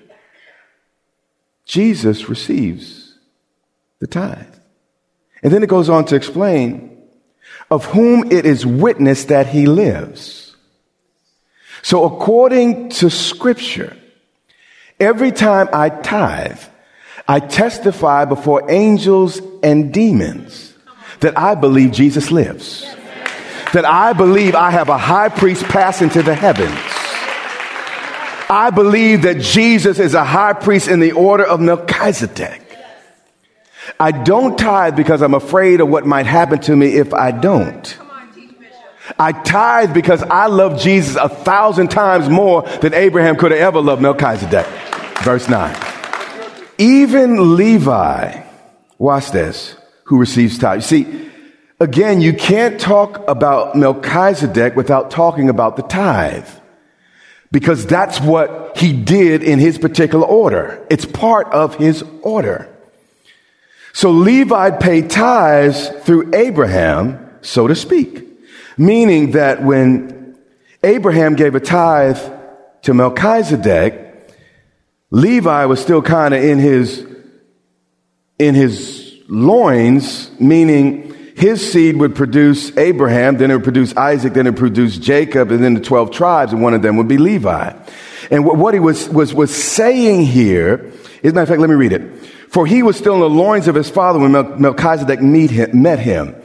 Jesus 1.63 2.27
receives 2.27 2.98
the 3.99 4.07
tithe. 4.07 4.55
And 5.43 5.53
then 5.53 5.63
it 5.63 5.69
goes 5.69 5.89
on 5.89 6.05
to 6.05 6.15
explain 6.15 6.97
of 7.71 7.85
whom 7.85 8.31
it 8.31 8.45
is 8.45 8.65
witness 8.65 9.25
that 9.25 9.47
he 9.47 9.65
lives. 9.65 10.55
So 11.81 12.03
according 12.03 12.89
to 12.89 13.09
scripture, 13.09 13.95
every 14.99 15.31
time 15.31 15.69
I 15.71 15.89
tithe, 15.89 16.61
I 17.27 17.39
testify 17.39 18.25
before 18.25 18.69
angels 18.71 19.39
and 19.61 19.93
demons 19.93 20.73
that 21.19 21.37
I 21.37 21.55
believe 21.55 21.91
Jesus 21.91 22.31
lives. 22.31 22.83
That 23.73 23.85
I 23.85 24.13
believe 24.13 24.55
I 24.55 24.71
have 24.71 24.89
a 24.89 24.97
high 24.97 25.29
priest 25.29 25.63
pass 25.65 26.01
into 26.01 26.23
the 26.23 26.33
heavens. 26.33 26.79
I 28.51 28.71
believe 28.73 29.21
that 29.21 29.39
Jesus 29.39 29.99
is 29.99 30.15
a 30.15 30.23
high 30.23 30.53
priest 30.53 30.87
in 30.87 30.99
the 30.99 31.11
order 31.11 31.45
of 31.45 31.59
Melchizedek. 31.61 32.68
I 33.99 34.11
don't 34.11 34.57
tithe 34.57 34.95
because 34.95 35.21
I'm 35.21 35.33
afraid 35.33 35.79
of 35.79 35.87
what 35.87 36.05
might 36.05 36.25
happen 36.25 36.59
to 36.61 36.75
me 36.75 36.97
if 36.97 37.13
I 37.13 37.31
don't. 37.31 37.97
I 39.17 39.31
tithe 39.31 39.93
because 39.93 40.21
I 40.23 40.47
love 40.47 40.79
Jesus 40.79 41.15
a 41.15 41.29
thousand 41.29 41.89
times 41.89 42.29
more 42.29 42.63
than 42.81 42.93
Abraham 42.93 43.37
could 43.37 43.51
have 43.51 43.59
ever 43.59 43.81
loved 43.81 44.01
Melchizedek. 44.01 44.65
Verse 45.23 45.49
9. 45.49 45.75
Even 46.77 47.55
Levi, 47.55 48.41
watch 48.97 49.31
this, 49.31 49.75
who 50.03 50.19
receives 50.19 50.57
tithe. 50.57 50.83
See, 50.83 51.29
again, 51.79 52.21
you 52.21 52.33
can't 52.33 52.79
talk 52.79 53.27
about 53.27 53.75
Melchizedek 53.75 54.75
without 54.75 55.11
talking 55.11 55.49
about 55.49 55.75
the 55.75 55.83
tithe. 55.83 56.47
Because 57.51 57.85
that's 57.87 58.21
what 58.21 58.77
he 58.77 58.93
did 58.93 59.41
in 59.41 59.57
his 59.57 59.79
particular 59.79 60.25
order. 60.25 60.85
It's 60.89 61.05
part 61.05 61.47
of 61.47 61.75
his 61.75 62.03
order. 62.21 62.69
So 63.93 64.11
Levi 64.11 64.71
paid 64.71 65.09
tithes 65.09 65.89
through 66.03 66.33
Abraham, 66.33 67.29
so 67.41 67.67
to 67.67 67.75
speak. 67.75 68.25
Meaning 68.77 69.31
that 69.31 69.63
when 69.63 70.37
Abraham 70.83 71.35
gave 71.35 71.55
a 71.55 71.59
tithe 71.59 72.19
to 72.83 72.93
Melchizedek, 72.93 74.05
Levi 75.11 75.65
was 75.65 75.81
still 75.81 76.01
kind 76.01 76.33
of 76.33 76.43
in 76.43 76.59
his, 76.59 77.05
in 78.37 78.55
his 78.55 79.15
loins, 79.27 80.31
meaning 80.39 81.08
his 81.39 81.71
seed 81.71 81.97
would 81.97 82.15
produce 82.15 82.75
Abraham, 82.77 83.37
then 83.37 83.49
it 83.49 83.55
would 83.55 83.63
produce 83.63 83.95
Isaac, 83.95 84.33
then 84.33 84.45
it 84.45 84.51
would 84.51 84.59
produce 84.59 84.97
Jacob, 84.97 85.51
and 85.51 85.63
then 85.63 85.73
the 85.73 85.81
12 85.81 86.11
tribes, 86.11 86.53
and 86.53 86.61
one 86.61 86.73
of 86.73 86.81
them 86.81 86.97
would 86.97 87.07
be 87.07 87.17
Levi. 87.17 87.73
And 88.29 88.45
what 88.45 88.73
he 88.73 88.79
was, 88.79 89.09
was, 89.09 89.33
was 89.33 89.55
saying 89.55 90.25
here, 90.25 90.91
as 91.23 91.31
a 91.31 91.33
matter 91.33 91.41
of 91.41 91.49
fact, 91.49 91.61
let 91.61 91.69
me 91.69 91.75
read 91.75 91.93
it. 91.93 92.25
For 92.49 92.65
he 92.65 92.83
was 92.83 92.97
still 92.97 93.15
in 93.15 93.19
the 93.21 93.29
loins 93.29 93.67
of 93.67 93.75
his 93.75 93.89
father 93.89 94.19
when 94.19 94.31
Melchizedek 94.31 95.19
him, 95.19 95.81
met 95.81 95.99
him. 95.99 96.35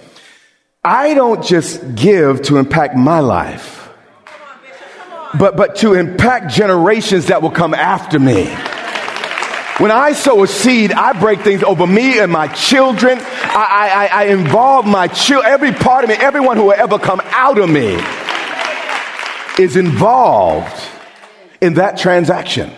I 0.84 1.14
don't 1.14 1.44
just 1.44 1.94
give 1.94 2.42
to 2.42 2.58
impact 2.58 2.96
my 2.96 3.20
life 3.20 3.84
but, 5.38 5.56
but 5.56 5.76
to 5.76 5.94
impact 5.94 6.52
generations 6.52 7.26
that 7.26 7.42
will 7.42 7.50
come 7.50 7.74
after 7.74 8.18
me. 8.18 8.54
When 9.78 9.90
I 9.90 10.12
sow 10.12 10.44
a 10.44 10.46
seed, 10.46 10.92
I 10.92 11.18
break 11.18 11.40
things 11.40 11.64
over 11.64 11.84
me 11.84 12.20
and 12.20 12.30
my 12.30 12.46
children. 12.46 13.18
I, 13.20 14.08
I, 14.12 14.22
I 14.22 14.24
involve 14.26 14.86
my 14.86 15.08
children, 15.08 15.52
every 15.52 15.72
part 15.72 16.04
of 16.04 16.10
me, 16.10 16.16
everyone 16.16 16.56
who 16.56 16.64
will 16.64 16.72
ever 16.72 16.96
come 16.98 17.20
out 17.24 17.58
of 17.58 17.68
me 17.68 17.98
is 19.58 19.76
involved 19.76 20.80
in 21.60 21.74
that 21.74 21.98
transaction. 21.98 22.70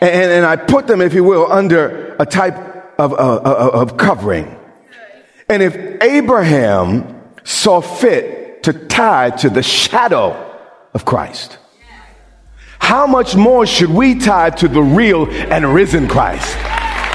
And, 0.00 0.32
and 0.32 0.46
I 0.46 0.56
put 0.56 0.86
them, 0.86 1.02
if 1.02 1.12
you 1.12 1.22
will, 1.22 1.52
under 1.52 2.16
a 2.18 2.24
type 2.24 2.56
of, 2.98 3.12
uh, 3.12 3.16
uh 3.16 3.70
of 3.74 3.96
covering. 3.98 4.58
And 5.50 5.62
if 5.62 5.76
Abraham 6.02 7.22
saw 7.44 7.82
fit 7.82 8.62
to 8.62 8.72
tie 8.72 9.30
to 9.30 9.50
the 9.50 9.62
shadow 9.62 10.58
of 10.94 11.04
Christ. 11.04 11.58
How 12.84 13.06
much 13.06 13.34
more 13.34 13.64
should 13.64 13.88
we 13.88 14.18
tie 14.18 14.50
to 14.50 14.68
the 14.68 14.82
real 14.82 15.26
and 15.30 15.64
risen 15.72 16.06
Christ? 16.06 16.54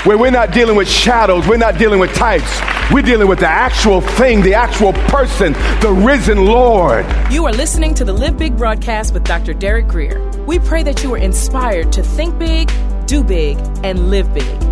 Where 0.04 0.18
we're 0.18 0.32
not 0.32 0.52
dealing 0.52 0.76
with 0.76 0.90
shadows, 0.90 1.48
we're 1.48 1.58
not 1.58 1.78
dealing 1.78 2.00
with 2.00 2.12
types, 2.16 2.60
we're 2.92 3.04
dealing 3.04 3.28
with 3.28 3.38
the 3.38 3.48
actual 3.48 4.02
thing, 4.02 4.42
the 4.42 4.56
actual 4.56 4.94
person, 4.94 5.54
the 5.80 5.92
risen 5.92 6.44
Lord. 6.44 7.06
You 7.32 7.46
are 7.46 7.54
listening 7.54 7.94
to 7.94 8.04
the 8.04 8.12
Live 8.12 8.36
Big 8.36 8.58
broadcast 8.58 9.14
with 9.14 9.24
Dr. 9.26 9.54
Derek 9.54 9.88
Grier. 9.88 10.20
We 10.48 10.58
pray 10.58 10.82
that 10.82 11.04
you 11.04 11.14
are 11.14 11.20
inspired 11.20 11.94
to 11.94 12.02
think 12.02 12.40
big, 12.40 12.72
do 13.06 13.24
big, 13.24 13.60
and 13.84 14.10
live 14.10 14.34
big. 14.34 14.64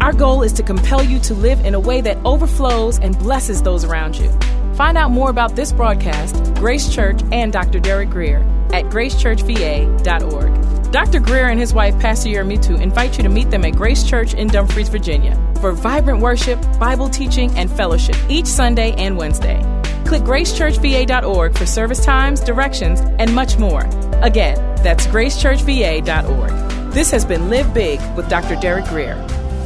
Our 0.00 0.14
goal 0.14 0.42
is 0.42 0.54
to 0.54 0.62
compel 0.62 1.02
you 1.02 1.18
to 1.20 1.34
live 1.34 1.60
in 1.66 1.74
a 1.74 1.80
way 1.80 2.00
that 2.00 2.16
overflows 2.24 2.98
and 2.98 3.16
blesses 3.18 3.60
those 3.60 3.84
around 3.84 4.16
you. 4.16 4.30
Find 4.76 4.96
out 4.98 5.10
more 5.10 5.30
about 5.30 5.56
this 5.56 5.72
broadcast, 5.72 6.36
Grace 6.56 6.94
Church, 6.94 7.22
and 7.32 7.50
Dr. 7.50 7.80
Derek 7.80 8.10
Grier 8.10 8.40
at 8.74 8.84
gracechurchva.org. 8.84 10.92
Dr. 10.92 11.18
Grier 11.18 11.46
and 11.46 11.58
his 11.58 11.72
wife, 11.72 11.98
Pastor 11.98 12.28
Yermitu, 12.28 12.78
invite 12.78 13.16
you 13.16 13.22
to 13.22 13.30
meet 13.30 13.50
them 13.50 13.64
at 13.64 13.74
Grace 13.74 14.04
Church 14.04 14.34
in 14.34 14.48
Dumfries, 14.48 14.90
Virginia, 14.90 15.34
for 15.62 15.72
vibrant 15.72 16.20
worship, 16.20 16.60
Bible 16.78 17.08
teaching, 17.08 17.50
and 17.56 17.70
fellowship 17.70 18.16
each 18.28 18.44
Sunday 18.44 18.92
and 18.98 19.16
Wednesday. 19.16 19.62
Click 20.04 20.22
gracechurchva.org 20.22 21.56
for 21.56 21.64
service 21.64 22.04
times, 22.04 22.40
directions, 22.40 23.00
and 23.18 23.34
much 23.34 23.58
more. 23.58 23.88
Again, 24.20 24.56
that's 24.82 25.06
gracechurchva.org. 25.06 26.92
This 26.92 27.10
has 27.12 27.24
been 27.24 27.48
Live 27.48 27.72
Big 27.72 27.98
with 28.14 28.28
Dr. 28.28 28.56
Derek 28.56 28.84
Grier. 28.86 29.16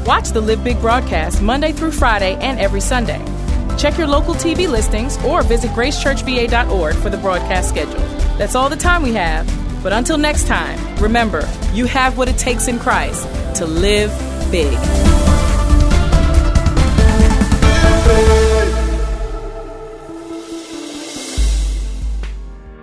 Watch 0.07 0.29
the 0.29 0.40
Live 0.40 0.62
Big 0.62 0.81
broadcast 0.81 1.42
Monday 1.42 1.73
through 1.73 1.92
Friday 1.92 2.37
and 2.37 2.61
every 2.61 2.81
Sunday. 2.81 3.20
Check 3.81 3.97
your 3.97 4.09
local 4.09 4.35
TV 4.35 4.69
listings 4.69 5.16
or 5.25 5.43
visit 5.43 5.71
gracechurchva.org 5.71 6.95
for 6.97 7.09
the 7.09 7.16
broadcast 7.16 7.71
schedule. 7.71 7.99
That's 8.37 8.55
all 8.55 8.69
the 8.69 8.77
time 8.77 9.03
we 9.03 9.14
have. 9.14 9.47
But 9.83 9.95
until 9.95 10.19
next 10.19 10.47
time, 10.47 10.79
remember, 10.97 11.49
you 11.73 11.87
have 11.87 12.19
what 12.19 12.29
it 12.29 12.37
takes 12.37 12.69
in 12.69 12.79
Christ 12.79 13.23
to 13.57 13.64
live 13.64 14.11
big. 14.51 14.77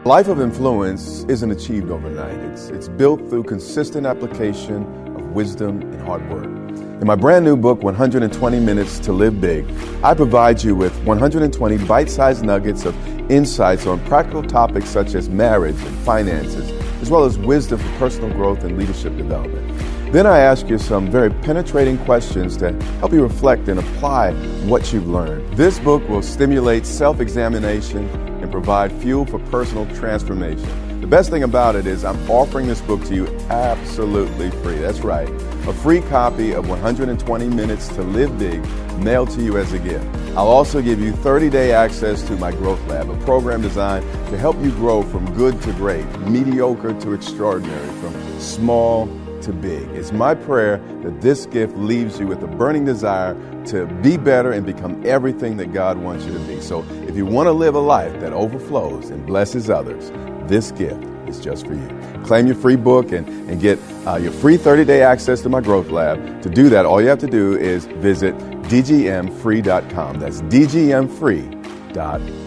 Life 0.03 0.29
of 0.29 0.41
influence 0.41 1.25
isn't 1.25 1.51
achieved 1.51 1.91
overnight. 1.91 2.39
It's, 2.39 2.69
it's 2.69 2.87
built 2.89 3.19
through 3.29 3.43
consistent 3.43 4.07
application 4.07 4.83
of 5.15 5.21
wisdom 5.35 5.81
and 5.81 6.01
hard 6.01 6.27
work. 6.31 6.66
In 6.99 7.05
my 7.05 7.15
brand 7.15 7.45
new 7.45 7.55
book, 7.55 7.83
120 7.83 8.59
Minutes 8.59 8.97
to 8.99 9.13
Live 9.13 9.39
Big, 9.39 9.69
I 10.03 10.15
provide 10.15 10.63
you 10.63 10.75
with 10.75 10.97
120 11.03 11.77
bite 11.85 12.09
sized 12.09 12.43
nuggets 12.43 12.85
of 12.85 12.95
insights 13.29 13.85
on 13.85 14.03
practical 14.05 14.41
topics 14.41 14.89
such 14.89 15.13
as 15.13 15.29
marriage 15.29 15.75
and 15.75 15.97
finances, 15.99 16.71
as 16.99 17.11
well 17.11 17.23
as 17.23 17.37
wisdom 17.37 17.79
for 17.79 17.99
personal 17.99 18.31
growth 18.31 18.63
and 18.63 18.79
leadership 18.79 19.15
development. 19.15 20.11
Then 20.11 20.25
I 20.25 20.39
ask 20.39 20.69
you 20.69 20.79
some 20.79 21.11
very 21.11 21.29
penetrating 21.29 21.99
questions 21.99 22.57
to 22.57 22.71
help 22.97 23.13
you 23.13 23.21
reflect 23.21 23.67
and 23.67 23.79
apply 23.79 24.33
what 24.65 24.91
you've 24.91 25.07
learned. 25.07 25.55
This 25.55 25.77
book 25.77 26.07
will 26.09 26.23
stimulate 26.23 26.87
self 26.87 27.19
examination 27.19 28.09
and 28.41 28.51
provide 28.51 28.91
fuel 28.91 29.23
for 29.23 29.37
personal 29.51 29.85
transformation. 29.95 30.86
The 30.99 31.05
best 31.05 31.29
thing 31.29 31.43
about 31.43 31.75
it 31.75 31.85
is 31.85 32.03
I'm 32.03 32.29
offering 32.29 32.67
this 32.67 32.81
book 32.81 33.03
to 33.05 33.15
you 33.15 33.27
absolutely 33.49 34.49
free. 34.61 34.77
That's 34.79 35.01
right. 35.01 35.29
A 35.67 35.73
free 35.73 36.01
copy 36.01 36.53
of 36.53 36.67
120 36.67 37.47
Minutes 37.49 37.87
to 37.89 38.01
Live 38.01 38.37
Big 38.39 38.65
mailed 38.97 39.29
to 39.31 39.41
you 39.41 39.57
as 39.57 39.71
a 39.73 39.79
gift. 39.79 40.05
I'll 40.35 40.47
also 40.47 40.81
give 40.81 40.99
you 40.99 41.11
30 41.13 41.49
day 41.51 41.71
access 41.71 42.23
to 42.23 42.35
my 42.37 42.51
Growth 42.51 42.85
Lab, 42.87 43.09
a 43.09 43.17
program 43.25 43.61
designed 43.61 44.05
to 44.29 44.37
help 44.37 44.59
you 44.61 44.71
grow 44.71 45.03
from 45.03 45.31
good 45.35 45.61
to 45.61 45.71
great, 45.73 46.05
mediocre 46.21 46.99
to 47.01 47.13
extraordinary, 47.13 47.87
from 48.01 48.39
small 48.39 49.07
to 49.43 49.53
big. 49.53 49.87
It's 49.89 50.11
my 50.11 50.33
prayer 50.33 50.77
that 51.03 51.21
this 51.21 51.45
gift 51.45 51.77
leaves 51.77 52.19
you 52.19 52.25
with 52.25 52.41
a 52.41 52.47
burning 52.47 52.85
desire 52.85 53.35
to 53.67 53.85
be 54.01 54.17
better 54.17 54.51
and 54.51 54.65
become 54.65 55.01
everything 55.05 55.57
that 55.57 55.73
God 55.73 55.99
wants 55.99 56.25
you 56.25 56.33
to 56.33 56.39
be. 56.39 56.59
So 56.59 56.83
if 57.07 57.15
you 57.15 57.25
want 57.25 57.47
to 57.47 57.51
live 57.51 57.75
a 57.75 57.79
life 57.79 58.19
that 58.19 58.33
overflows 58.33 59.11
and 59.11 59.25
blesses 59.27 59.69
others, 59.69 60.11
this 60.47 60.71
gift 60.71 61.03
is 61.27 61.39
just 61.39 61.67
for 61.67 61.73
you. 61.73 61.87
Claim 62.23 62.47
your 62.47 62.55
free 62.55 62.75
book 62.75 63.11
and, 63.11 63.27
and 63.49 63.61
get 63.61 63.77
uh, 64.05 64.15
your 64.15 64.31
free 64.31 64.57
30 64.57 64.85
day 64.85 65.03
access 65.03 65.41
to 65.41 65.49
my 65.49 65.61
Growth 65.61 65.89
Lab. 65.89 66.41
To 66.41 66.49
do 66.49 66.69
that, 66.69 66.85
all 66.85 67.01
you 67.01 67.09
have 67.09 67.19
to 67.19 67.27
do 67.27 67.57
is 67.57 67.85
visit 67.85 68.35
dgmfree.com. 68.37 70.19
That's 70.19 70.41
dgmfree.com. 70.43 72.46